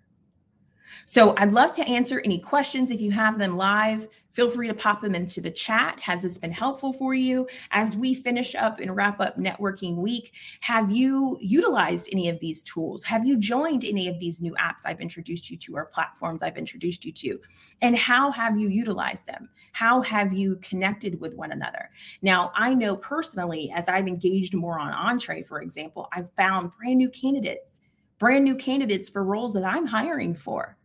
So 1.05 1.35
I'd 1.37 1.51
love 1.51 1.73
to 1.73 1.87
answer 1.87 2.21
any 2.23 2.39
questions 2.39 2.91
if 2.91 3.01
you 3.01 3.11
have 3.11 3.39
them 3.39 3.57
live. 3.57 4.07
Feel 4.37 4.51
free 4.51 4.67
to 4.67 4.73
pop 4.75 5.01
them 5.01 5.15
into 5.15 5.41
the 5.41 5.49
chat. 5.49 5.99
Has 5.99 6.21
this 6.21 6.37
been 6.37 6.51
helpful 6.51 6.93
for 6.93 7.15
you? 7.15 7.47
As 7.71 7.95
we 7.95 8.13
finish 8.13 8.53
up 8.53 8.79
and 8.79 8.95
wrap 8.95 9.19
up 9.19 9.35
networking 9.37 9.97
week, 9.97 10.31
have 10.61 10.91
you 10.91 11.39
utilized 11.41 12.07
any 12.11 12.29
of 12.29 12.39
these 12.39 12.63
tools? 12.63 13.03
Have 13.03 13.25
you 13.25 13.37
joined 13.37 13.83
any 13.83 14.07
of 14.07 14.19
these 14.19 14.39
new 14.39 14.53
apps 14.53 14.81
I've 14.85 15.01
introduced 15.01 15.49
you 15.49 15.57
to 15.57 15.75
or 15.75 15.85
platforms 15.85 16.43
I've 16.43 16.55
introduced 16.55 17.03
you 17.03 17.11
to? 17.13 17.39
And 17.81 17.97
how 17.97 18.29
have 18.29 18.59
you 18.59 18.69
utilized 18.69 19.25
them? 19.25 19.49
How 19.71 20.03
have 20.03 20.31
you 20.31 20.57
connected 20.57 21.19
with 21.19 21.33
one 21.33 21.51
another? 21.51 21.89
Now, 22.21 22.51
I 22.53 22.75
know 22.75 22.95
personally, 22.95 23.71
as 23.75 23.87
I've 23.87 24.07
engaged 24.07 24.53
more 24.53 24.77
on 24.77 24.93
Entre, 24.93 25.41
for 25.41 25.63
example, 25.63 26.09
I've 26.13 26.29
found 26.33 26.73
brand 26.79 26.99
new 26.99 27.09
candidates, 27.09 27.81
brand 28.19 28.43
new 28.43 28.55
candidates 28.55 29.09
for 29.09 29.23
roles 29.23 29.55
that 29.55 29.63
I'm 29.63 29.87
hiring 29.87 30.35
for 30.35 30.76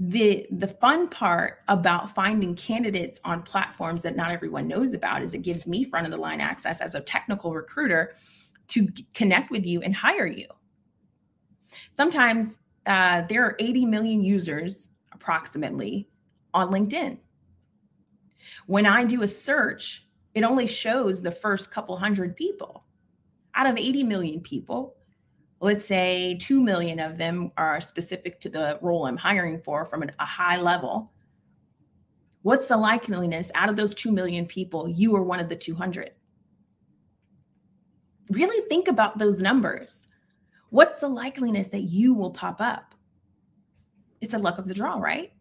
the 0.00 0.46
the 0.50 0.66
fun 0.66 1.08
part 1.08 1.58
about 1.68 2.14
finding 2.14 2.54
candidates 2.54 3.20
on 3.22 3.42
platforms 3.42 4.00
that 4.00 4.16
not 4.16 4.30
everyone 4.30 4.66
knows 4.66 4.94
about 4.94 5.20
is 5.20 5.34
it 5.34 5.42
gives 5.42 5.66
me 5.66 5.84
front 5.84 6.06
of 6.06 6.10
the 6.10 6.16
line 6.16 6.40
access 6.40 6.80
as 6.80 6.94
a 6.94 7.00
technical 7.00 7.52
recruiter 7.52 8.14
to 8.68 8.88
connect 9.12 9.50
with 9.50 9.66
you 9.66 9.82
and 9.82 9.94
hire 9.94 10.26
you. 10.26 10.46
Sometimes 11.92 12.58
uh, 12.86 13.22
there 13.28 13.44
are 13.44 13.56
80 13.58 13.84
million 13.84 14.24
users 14.24 14.88
approximately 15.12 16.08
on 16.54 16.70
linkedin. 16.70 17.18
When 18.66 18.86
i 18.86 19.04
do 19.04 19.22
a 19.22 19.28
search 19.28 20.06
it 20.34 20.44
only 20.44 20.66
shows 20.66 21.20
the 21.20 21.32
first 21.32 21.70
couple 21.70 21.96
hundred 21.96 22.36
people. 22.36 22.84
Out 23.54 23.66
of 23.66 23.76
80 23.76 24.04
million 24.04 24.40
people 24.40 24.96
let's 25.60 25.84
say 25.84 26.36
2 26.40 26.62
million 26.62 26.98
of 26.98 27.18
them 27.18 27.52
are 27.56 27.80
specific 27.80 28.40
to 28.40 28.48
the 28.48 28.78
role 28.80 29.06
I'm 29.06 29.16
hiring 29.16 29.60
for 29.60 29.84
from 29.84 30.02
an, 30.02 30.12
a 30.18 30.24
high 30.24 30.60
level, 30.60 31.12
what's 32.42 32.68
the 32.68 32.76
likeliness 32.76 33.50
out 33.54 33.68
of 33.68 33.76
those 33.76 33.94
2 33.94 34.10
million 34.10 34.46
people, 34.46 34.88
you 34.88 35.14
are 35.14 35.22
one 35.22 35.40
of 35.40 35.48
the 35.48 35.56
200? 35.56 36.12
Really 38.30 38.68
think 38.68 38.88
about 38.88 39.18
those 39.18 39.40
numbers. 39.40 40.06
What's 40.70 41.00
the 41.00 41.08
likeliness 41.08 41.70
that 41.72 41.82
you 41.82 42.14
will 42.14 42.30
pop 42.30 42.60
up? 42.60 42.94
It's 44.20 44.34
a 44.34 44.38
luck 44.38 44.58
of 44.58 44.68
the 44.68 44.74
draw, 44.74 44.96
right? 44.98 45.32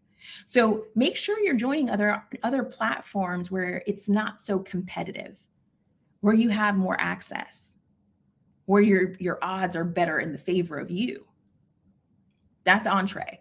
So 0.47 0.85
make 0.95 1.15
sure 1.15 1.39
you're 1.39 1.55
joining 1.55 1.89
other 1.89 2.23
other 2.43 2.63
platforms 2.63 3.49
where 3.49 3.83
it's 3.87 4.09
not 4.09 4.41
so 4.41 4.59
competitive, 4.59 5.41
where 6.21 6.33
you 6.33 6.49
have 6.49 6.75
more 6.75 6.99
access 6.99 7.68
where 8.69 8.83
your 8.83 9.15
your 9.17 9.39
odds 9.41 9.75
are 9.75 9.83
better 9.83 10.19
in 10.19 10.31
the 10.31 10.37
favor 10.37 10.77
of 10.77 10.91
you. 10.91 11.25
That's 12.65 12.85
Entre. 12.85 13.39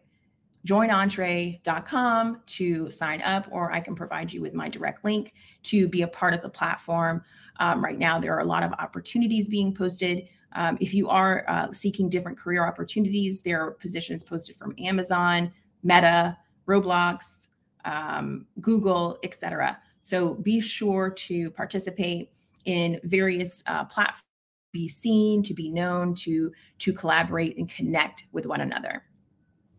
Join 0.65 0.89
entre.com 0.89 2.41
to 2.47 2.91
sign 2.91 3.21
up, 3.21 3.47
or 3.51 3.71
I 3.71 3.81
can 3.81 3.95
provide 3.95 4.33
you 4.33 4.41
with 4.41 4.55
my 4.55 4.71
direct 4.71 5.05
link 5.05 5.35
to 5.65 5.87
be 5.87 6.01
a 6.01 6.09
part 6.09 6.33
of 6.33 6.41
the 6.41 6.49
platform. 6.49 7.23
Um, 7.61 7.85
right 7.85 7.99
now, 7.99 8.19
there 8.19 8.35
are 8.35 8.41
a 8.41 8.45
lot 8.45 8.63
of 8.63 8.73
opportunities 8.79 9.51
being 9.51 9.75
posted. 9.75 10.27
Um, 10.55 10.79
if 10.81 10.95
you 10.95 11.11
are 11.11 11.45
uh, 11.47 11.73
seeking 11.73 12.09
different 12.09 12.39
career 12.39 12.67
opportunities, 12.67 13.43
there 13.43 13.61
are 13.61 13.73
positions 13.73 14.25
posted 14.25 14.57
from 14.57 14.75
Amazon, 14.79 15.53
Meta, 15.83 16.39
Roblox, 16.67 17.49
um, 17.85 18.47
Google, 18.63 19.19
etc. 19.23 19.79
So 20.01 20.37
be 20.37 20.59
sure 20.59 21.11
to 21.11 21.51
participate 21.51 22.33
in 22.65 22.99
various 23.05 23.63
uh, 23.67 23.85
platforms 23.85 24.25
be 24.73 24.89
seen, 24.89 25.43
to 25.43 25.55
be 25.55 25.71
known, 25.71 26.15
to 26.15 26.53
to 26.79 26.93
collaborate 26.93 27.57
and 27.57 27.69
connect 27.69 28.25
with 28.33 28.47
one 28.47 28.61
another. 28.61 29.05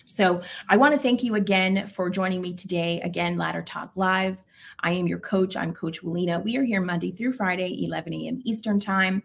So 0.05 0.41
I 0.67 0.75
want 0.75 0.93
to 0.93 0.99
thank 0.99 1.23
you 1.23 1.35
again 1.35 1.87
for 1.87 2.09
joining 2.09 2.41
me 2.41 2.53
today. 2.53 2.99
Again, 3.01 3.37
Ladder 3.37 3.61
Talk 3.61 3.95
Live. 3.95 4.41
I 4.81 4.91
am 4.91 5.07
your 5.07 5.19
coach. 5.19 5.55
I'm 5.55 5.71
Coach 5.71 6.01
Walina. 6.01 6.43
We 6.43 6.57
are 6.57 6.63
here 6.63 6.81
Monday 6.81 7.11
through 7.11 7.33
Friday, 7.33 7.85
11 7.85 8.13
a.m. 8.13 8.41
Eastern 8.43 8.79
Time. 8.79 9.21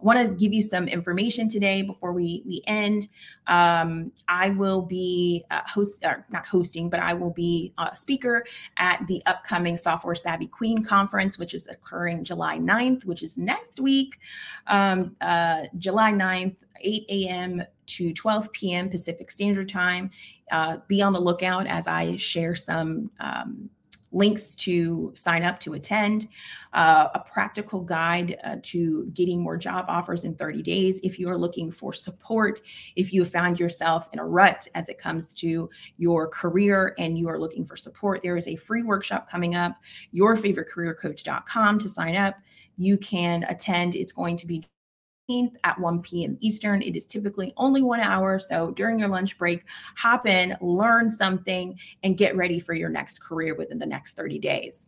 Want 0.00 0.18
to 0.18 0.34
give 0.34 0.52
you 0.52 0.62
some 0.62 0.88
information 0.88 1.48
today 1.48 1.82
before 1.82 2.12
we 2.12 2.42
we 2.46 2.62
end. 2.66 3.08
Um, 3.46 4.12
I 4.28 4.50
will 4.50 4.82
be 4.82 5.44
uh, 5.50 5.60
host, 5.66 6.04
or 6.04 6.24
not 6.30 6.46
hosting, 6.46 6.88
but 6.88 7.00
I 7.00 7.12
will 7.14 7.30
be 7.30 7.72
a 7.78 7.94
speaker 7.94 8.44
at 8.78 9.06
the 9.06 9.22
upcoming 9.26 9.76
Software 9.76 10.14
Savvy 10.14 10.46
Queen 10.46 10.84
Conference, 10.84 11.38
which 11.38 11.54
is 11.54 11.66
occurring 11.66 12.24
July 12.24 12.58
9th, 12.58 13.04
which 13.04 13.22
is 13.22 13.36
next 13.36 13.80
week, 13.80 14.18
um, 14.68 15.16
uh, 15.20 15.62
July 15.78 16.12
9th, 16.12 16.56
8 16.80 17.04
a.m. 17.08 17.62
to 17.86 18.12
12 18.12 18.52
p.m. 18.52 18.88
Pacific 18.88 19.30
Standard 19.30 19.68
Time. 19.68 20.10
Uh, 20.50 20.78
be 20.86 21.02
on 21.02 21.12
the 21.12 21.20
lookout 21.20 21.66
as 21.66 21.88
I 21.88 22.16
share 22.16 22.54
some. 22.54 23.10
Um, 23.20 23.70
links 24.12 24.54
to 24.54 25.12
sign 25.16 25.42
up 25.42 25.58
to 25.60 25.74
attend, 25.74 26.28
uh, 26.74 27.08
a 27.14 27.20
practical 27.20 27.80
guide 27.80 28.36
uh, 28.44 28.56
to 28.62 29.06
getting 29.14 29.42
more 29.42 29.56
job 29.56 29.86
offers 29.88 30.24
in 30.24 30.34
30 30.34 30.62
days. 30.62 31.00
If 31.02 31.18
you 31.18 31.28
are 31.28 31.38
looking 31.38 31.70
for 31.70 31.92
support, 31.92 32.60
if 32.96 33.12
you 33.12 33.24
found 33.24 33.58
yourself 33.58 34.08
in 34.12 34.18
a 34.18 34.24
rut 34.24 34.66
as 34.74 34.88
it 34.88 34.98
comes 34.98 35.34
to 35.34 35.68
your 35.96 36.28
career 36.28 36.94
and 36.98 37.18
you 37.18 37.28
are 37.28 37.38
looking 37.38 37.64
for 37.64 37.76
support, 37.76 38.22
there 38.22 38.36
is 38.36 38.48
a 38.48 38.56
free 38.56 38.82
workshop 38.82 39.28
coming 39.28 39.54
up, 39.54 39.76
yourfavoritecareercoach.com 40.14 41.78
to 41.78 41.88
sign 41.88 42.16
up. 42.16 42.36
You 42.76 42.96
can 42.96 43.44
attend. 43.44 43.94
It's 43.94 44.12
going 44.12 44.36
to 44.38 44.46
be 44.46 44.64
at 45.64 45.78
1 45.78 46.02
p.m. 46.02 46.36
Eastern. 46.40 46.82
It 46.82 46.96
is 46.96 47.06
typically 47.06 47.52
only 47.56 47.82
one 47.82 48.00
hour. 48.00 48.38
So 48.38 48.70
during 48.72 48.98
your 48.98 49.08
lunch 49.08 49.38
break, 49.38 49.64
hop 49.96 50.26
in, 50.26 50.56
learn 50.60 51.10
something, 51.10 51.78
and 52.02 52.16
get 52.16 52.36
ready 52.36 52.58
for 52.58 52.74
your 52.74 52.88
next 52.88 53.20
career 53.20 53.54
within 53.54 53.78
the 53.78 53.86
next 53.86 54.16
30 54.16 54.38
days. 54.38 54.86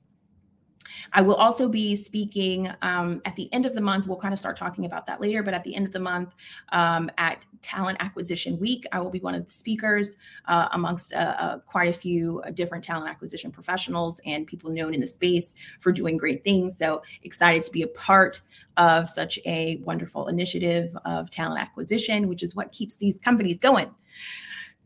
I 1.12 1.22
will 1.22 1.34
also 1.34 1.68
be 1.68 1.96
speaking 1.96 2.70
um, 2.82 3.20
at 3.24 3.36
the 3.36 3.52
end 3.52 3.66
of 3.66 3.74
the 3.74 3.80
month. 3.80 4.06
We'll 4.06 4.18
kind 4.18 4.34
of 4.34 4.40
start 4.40 4.56
talking 4.56 4.84
about 4.84 5.06
that 5.06 5.20
later, 5.20 5.42
but 5.42 5.54
at 5.54 5.64
the 5.64 5.74
end 5.74 5.86
of 5.86 5.92
the 5.92 6.00
month 6.00 6.34
um, 6.72 7.10
at 7.18 7.44
Talent 7.62 7.98
Acquisition 8.00 8.58
Week, 8.58 8.84
I 8.92 9.00
will 9.00 9.10
be 9.10 9.20
one 9.20 9.34
of 9.34 9.44
the 9.44 9.50
speakers 9.50 10.16
uh, 10.46 10.68
amongst 10.72 11.12
uh, 11.12 11.34
uh, 11.38 11.58
quite 11.60 11.88
a 11.88 11.92
few 11.92 12.42
different 12.54 12.84
talent 12.84 13.08
acquisition 13.08 13.50
professionals 13.50 14.20
and 14.26 14.46
people 14.46 14.70
known 14.70 14.94
in 14.94 15.00
the 15.00 15.06
space 15.06 15.54
for 15.80 15.92
doing 15.92 16.16
great 16.16 16.44
things. 16.44 16.76
So 16.76 17.02
excited 17.22 17.62
to 17.62 17.70
be 17.70 17.82
a 17.82 17.88
part 17.88 18.40
of 18.76 19.08
such 19.08 19.38
a 19.46 19.76
wonderful 19.84 20.28
initiative 20.28 20.96
of 21.04 21.30
talent 21.30 21.60
acquisition, 21.60 22.28
which 22.28 22.42
is 22.42 22.54
what 22.54 22.72
keeps 22.72 22.96
these 22.96 23.18
companies 23.18 23.58
going. 23.58 23.90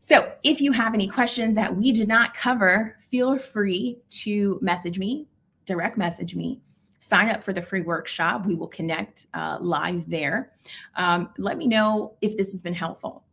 So, 0.01 0.31
if 0.43 0.61
you 0.61 0.71
have 0.71 0.93
any 0.93 1.07
questions 1.07 1.55
that 1.55 1.75
we 1.75 1.91
did 1.91 2.07
not 2.07 2.33
cover, 2.33 2.97
feel 3.09 3.37
free 3.37 3.99
to 4.21 4.57
message 4.61 4.97
me 4.97 5.27
direct 5.69 5.97
message 5.97 6.35
me 6.35 6.61
sign 6.99 7.29
up 7.29 7.43
for 7.43 7.53
the 7.53 7.61
free 7.61 7.81
workshop. 7.81 8.45
We 8.45 8.55
will 8.55 8.67
connect 8.67 9.27
uh, 9.33 9.57
live 9.61 10.09
there. 10.09 10.51
Um, 10.95 11.29
let 11.37 11.57
me 11.57 11.65
know 11.65 12.15
if 12.21 12.35
this 12.37 12.51
has 12.51 12.61
been 12.61 12.73
helpful. 12.73 13.23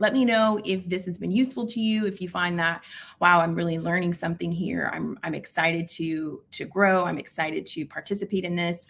Let 0.00 0.14
me 0.14 0.24
know 0.24 0.60
if 0.64 0.88
this 0.88 1.04
has 1.04 1.18
been 1.18 1.30
useful 1.30 1.66
to 1.66 1.78
you. 1.78 2.06
If 2.06 2.22
you 2.22 2.28
find 2.28 2.58
that, 2.58 2.82
wow, 3.20 3.40
I'm 3.40 3.54
really 3.54 3.78
learning 3.78 4.14
something 4.14 4.50
here. 4.50 4.90
I'm 4.92 5.18
I'm 5.22 5.34
excited 5.34 5.86
to 5.88 6.42
to 6.52 6.64
grow. 6.64 7.04
I'm 7.04 7.18
excited 7.18 7.66
to 7.66 7.84
participate 7.86 8.44
in 8.44 8.56
this. 8.56 8.88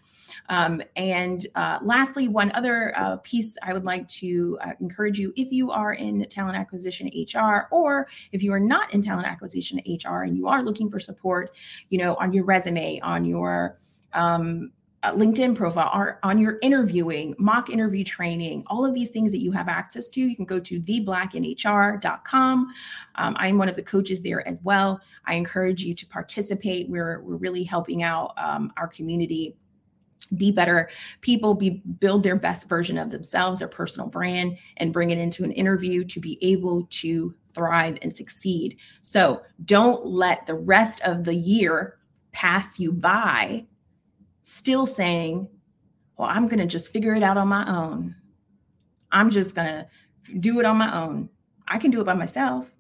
Um, 0.49 0.81
and 0.95 1.47
uh, 1.57 1.81
lastly, 1.83 2.29
one 2.29 2.53
other 2.53 2.97
uh, 2.97 3.17
piece 3.19 3.57
I 3.61 3.73
would 3.73 3.85
like 3.85 4.07
to 4.09 4.57
uh, 4.65 4.73
encourage 4.81 5.19
you: 5.19 5.33
if 5.37 5.51
you 5.51 5.73
are 5.73 5.95
in 5.95 6.25
talent 6.29 6.57
acquisition 6.57 7.11
HR, 7.15 7.67
or 7.73 8.07
if 8.31 8.41
you 8.43 8.53
are 8.53 8.61
not 8.61 8.95
in 8.95 9.03
talent 9.03 9.27
acquisition 9.27 9.81
HR 9.87 10.23
and 10.23 10.37
you 10.37 10.47
are 10.47 10.63
looking 10.63 10.89
for 10.89 11.01
support, 11.01 11.51
you 11.89 11.99
know, 11.99 12.15
on 12.21 12.33
your 12.33 12.45
resume, 12.45 13.01
on 13.01 13.25
your 13.25 13.79
um, 14.13 14.71
uh, 15.03 15.13
LinkedIn 15.15 15.57
profile, 15.57 15.91
or 15.95 16.19
on 16.23 16.39
your 16.39 16.59
interviewing, 16.63 17.35
mock 17.39 17.71
interview 17.71 18.05
training, 18.05 18.63
all 18.67 18.85
of 18.85 18.93
these 18.93 19.11
things 19.11 19.33
that 19.33 19.41
you 19.41 19.51
have 19.51 19.69
access 19.69 20.11
to, 20.11 20.21
you 20.21 20.37
can 20.37 20.45
go 20.45 20.61
to 20.61 20.81
theblacknhr.com. 20.81 22.75
Um, 23.15 23.37
I'm 23.39 23.57
one 23.57 23.69
of 23.69 23.77
the 23.77 23.83
coaches 23.83 24.21
there 24.21 24.47
as 24.47 24.61
well. 24.63 25.01
I 25.25 25.35
encourage 25.35 25.83
you 25.83 25.95
to 25.95 26.07
participate. 26.07 26.89
We're, 26.89 27.23
we're 27.23 27.37
really 27.37 27.65
helping 27.65 28.03
out 28.03 28.35
um, 28.37 28.73
our 28.77 28.89
community 28.89 29.57
be 30.37 30.53
better 30.53 30.89
people 31.23 31.55
be 31.55 31.83
build 31.99 32.23
their 32.23 32.37
best 32.37 32.69
version 32.69 32.97
of 32.97 33.11
themselves 33.11 33.59
their 33.59 33.67
personal 33.67 34.09
brand 34.09 34.57
and 34.77 34.93
bring 34.93 35.11
it 35.11 35.19
into 35.19 35.43
an 35.43 35.51
interview 35.51 36.05
to 36.05 36.21
be 36.21 36.39
able 36.41 36.87
to 36.89 37.35
thrive 37.53 37.99
and 38.03 38.15
succeed 38.15 38.77
so 39.01 39.43
don't 39.65 40.07
let 40.07 40.47
the 40.47 40.55
rest 40.55 41.01
of 41.01 41.25
the 41.25 41.35
year 41.35 41.99
pass 42.31 42.79
you 42.79 42.93
by 42.93 43.67
still 44.51 44.85
saying, 44.85 45.49
well, 46.17 46.29
I'm 46.31 46.49
going 46.49 46.59
to 46.59 46.67
just 46.67 46.93
figure 46.93 47.15
it 47.15 47.23
out 47.23 47.37
on 47.37 47.49
my 47.49 47.67
own. 47.69 48.15
I'm 49.13 49.31
just 49.31 49.55
going 49.55 49.69
to 49.69 49.87
do 50.41 50.61
it 50.61 50.67
on 50.67 50.77
my 50.77 50.95
own. 50.95 51.29
I 51.69 51.79
can 51.79 51.91
do 51.91 52.01
it 52.01 52.05
by 52.05 52.15
myself. 52.15 52.71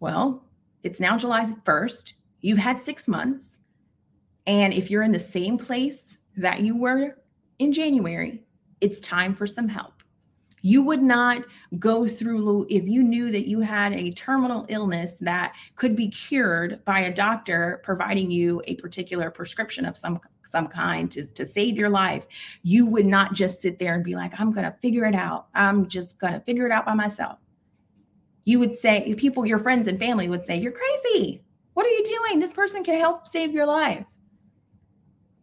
Well, 0.00 0.44
it's 0.82 1.00
now 1.00 1.16
July 1.16 1.44
1st. 1.44 2.12
You've 2.40 2.58
had 2.58 2.78
six 2.78 3.08
months. 3.08 3.60
And 4.46 4.72
if 4.72 4.90
you're 4.90 5.02
in 5.02 5.12
the 5.12 5.18
same 5.18 5.58
place 5.58 6.18
that 6.36 6.60
you 6.60 6.76
were 6.76 7.16
in 7.58 7.72
January, 7.72 8.44
it's 8.80 9.00
time 9.00 9.34
for 9.34 9.46
some 9.46 9.68
help. 9.68 10.02
You 10.62 10.82
would 10.82 11.02
not 11.02 11.42
go 11.78 12.08
through 12.08 12.66
if 12.68 12.86
you 12.86 13.02
knew 13.02 13.30
that 13.30 13.48
you 13.48 13.60
had 13.60 13.92
a 13.92 14.10
terminal 14.12 14.66
illness 14.68 15.12
that 15.20 15.54
could 15.76 15.94
be 15.94 16.08
cured 16.08 16.84
by 16.84 17.00
a 17.00 17.14
doctor 17.14 17.80
providing 17.84 18.30
you 18.30 18.60
a 18.66 18.74
particular 18.74 19.30
prescription 19.30 19.86
of 19.86 19.96
some 19.96 20.18
some 20.46 20.68
kind 20.68 21.10
to, 21.12 21.26
to 21.34 21.44
save 21.44 21.76
your 21.76 21.88
life. 21.88 22.26
You 22.62 22.86
would 22.86 23.06
not 23.06 23.34
just 23.34 23.60
sit 23.60 23.78
there 23.78 23.94
and 23.94 24.04
be 24.04 24.14
like, 24.14 24.38
I'm 24.38 24.52
gonna 24.52 24.76
figure 24.80 25.04
it 25.04 25.14
out. 25.14 25.48
I'm 25.54 25.88
just 25.88 26.18
gonna 26.18 26.40
figure 26.40 26.66
it 26.66 26.72
out 26.72 26.86
by 26.86 26.94
myself. 26.94 27.38
You 28.44 28.58
would 28.60 28.76
say, 28.76 29.14
people, 29.16 29.44
your 29.44 29.58
friends 29.58 29.88
and 29.88 29.98
family 29.98 30.28
would 30.28 30.46
say, 30.46 30.56
You're 30.56 30.72
crazy. 30.72 31.42
What 31.74 31.86
are 31.86 31.90
you 31.90 32.04
doing? 32.04 32.38
This 32.38 32.52
person 32.52 32.82
can 32.84 32.98
help 32.98 33.26
save 33.26 33.52
your 33.52 33.66
life. 33.66 34.04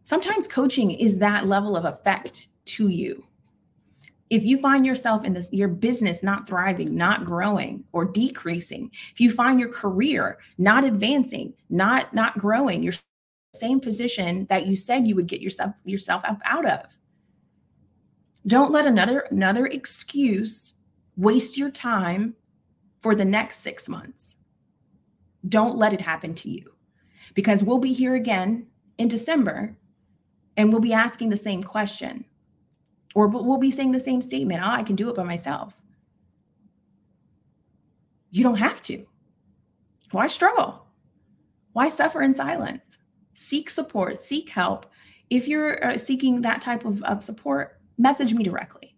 Sometimes 0.04 0.48
coaching 0.48 0.90
is 0.90 1.18
that 1.18 1.46
level 1.46 1.76
of 1.76 1.84
effect 1.84 2.48
to 2.66 2.88
you 2.88 3.24
if 4.30 4.42
you 4.42 4.58
find 4.58 4.86
yourself 4.86 5.24
in 5.24 5.32
this 5.32 5.48
your 5.52 5.68
business 5.68 6.22
not 6.22 6.48
thriving 6.48 6.96
not 6.96 7.24
growing 7.24 7.84
or 7.92 8.04
decreasing 8.04 8.90
if 9.12 9.20
you 9.20 9.30
find 9.30 9.60
your 9.60 9.68
career 9.68 10.38
not 10.58 10.82
advancing 10.84 11.52
not 11.70 12.12
not 12.14 12.36
growing 12.38 12.82
you're 12.82 12.94
same 13.54 13.80
position 13.80 14.46
that 14.46 14.66
you 14.66 14.76
said 14.76 15.06
you 15.06 15.14
would 15.14 15.26
get 15.26 15.40
yourself 15.40 15.74
yourself 15.84 16.22
out 16.44 16.66
of 16.66 16.96
don't 18.46 18.72
let 18.72 18.86
another 18.86 19.20
another 19.30 19.66
excuse 19.66 20.74
waste 21.16 21.56
your 21.56 21.70
time 21.70 22.34
for 23.00 23.14
the 23.14 23.24
next 23.24 23.60
6 23.60 23.88
months 23.88 24.36
don't 25.48 25.76
let 25.76 25.92
it 25.92 26.00
happen 26.00 26.34
to 26.34 26.50
you 26.50 26.74
because 27.34 27.62
we'll 27.62 27.78
be 27.78 27.92
here 27.92 28.14
again 28.14 28.66
in 28.98 29.08
December 29.08 29.76
and 30.56 30.70
we'll 30.70 30.80
be 30.80 30.92
asking 30.92 31.28
the 31.30 31.36
same 31.36 31.62
question 31.62 32.24
or 33.14 33.28
we'll 33.28 33.58
be 33.58 33.70
saying 33.70 33.92
the 33.92 34.00
same 34.00 34.20
statement 34.20 34.62
oh, 34.62 34.70
I 34.70 34.82
can 34.82 34.96
do 34.96 35.08
it 35.08 35.16
by 35.16 35.22
myself. 35.22 35.74
You 38.30 38.42
don't 38.42 38.56
have 38.56 38.80
to. 38.82 39.06
Why 40.10 40.26
struggle? 40.26 40.86
Why 41.72 41.88
suffer 41.88 42.22
in 42.22 42.34
silence? 42.34 42.98
Seek 43.44 43.68
support, 43.68 44.22
seek 44.22 44.48
help. 44.48 44.86
If 45.28 45.46
you're 45.46 45.84
uh, 45.84 45.98
seeking 45.98 46.40
that 46.40 46.62
type 46.62 46.86
of, 46.86 47.02
of 47.02 47.22
support, 47.22 47.78
message 47.98 48.32
me 48.32 48.42
directly. 48.42 48.96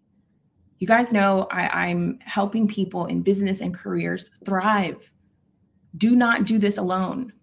You 0.79 0.87
guys 0.87 1.11
know 1.11 1.49
I, 1.51 1.87
I'm 1.87 2.17
helping 2.21 2.65
people 2.65 3.07
in 3.07 3.23
business 3.23 3.59
and 3.59 3.75
careers 3.75 4.31
thrive. 4.45 5.11
Do 5.97 6.15
not 6.15 6.45
do 6.45 6.59
this 6.59 6.77
alone. 6.77 7.33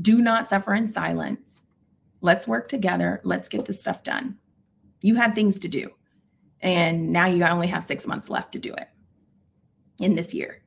Do 0.00 0.22
not 0.22 0.46
suffer 0.46 0.72
in 0.72 0.88
silence. 0.88 1.60
Let's 2.22 2.48
work 2.48 2.70
together. 2.70 3.20
Let's 3.24 3.50
get 3.50 3.66
this 3.66 3.82
stuff 3.82 4.02
done. 4.02 4.38
You 5.02 5.16
have 5.16 5.34
things 5.34 5.58
to 5.58 5.68
do. 5.68 5.90
And 6.62 7.12
now 7.12 7.26
you 7.26 7.44
only 7.44 7.66
have 7.66 7.84
six 7.84 8.06
months 8.06 8.30
left 8.30 8.52
to 8.52 8.58
do 8.58 8.72
it 8.72 8.88
in 10.00 10.14
this 10.14 10.32
year. 10.32 10.63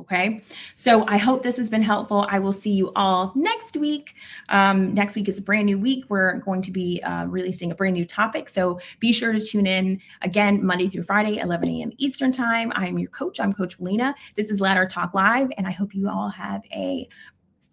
Okay. 0.00 0.42
So 0.74 1.06
I 1.06 1.16
hope 1.16 1.42
this 1.42 1.56
has 1.56 1.70
been 1.70 1.82
helpful. 1.82 2.26
I 2.28 2.38
will 2.38 2.52
see 2.52 2.70
you 2.70 2.92
all 2.94 3.32
next 3.34 3.76
week. 3.76 4.14
Um, 4.50 4.92
next 4.94 5.16
week 5.16 5.28
is 5.28 5.38
a 5.38 5.42
brand 5.42 5.66
new 5.66 5.78
week. 5.78 6.04
We're 6.08 6.38
going 6.38 6.62
to 6.62 6.70
be 6.70 7.02
uh, 7.02 7.24
releasing 7.26 7.72
a 7.72 7.74
brand 7.74 7.94
new 7.94 8.04
topic. 8.04 8.48
So 8.48 8.78
be 9.00 9.12
sure 9.12 9.32
to 9.32 9.40
tune 9.40 9.66
in 9.66 10.00
again 10.22 10.64
Monday 10.64 10.88
through 10.88 11.04
Friday, 11.04 11.38
11 11.38 11.68
a.m. 11.68 11.92
Eastern 11.96 12.30
Time. 12.30 12.72
I'm 12.74 12.98
your 12.98 13.10
coach. 13.10 13.40
I'm 13.40 13.52
Coach 13.52 13.80
Lena. 13.80 14.14
This 14.34 14.50
is 14.50 14.60
Ladder 14.60 14.86
Talk 14.86 15.14
Live. 15.14 15.50
And 15.56 15.66
I 15.66 15.72
hope 15.72 15.94
you 15.94 16.08
all 16.08 16.28
have 16.28 16.62
a 16.72 17.08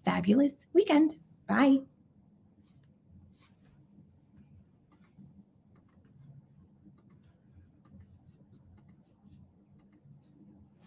fabulous 0.05 0.67
weekend. 0.73 1.15
Bye. 1.47 1.79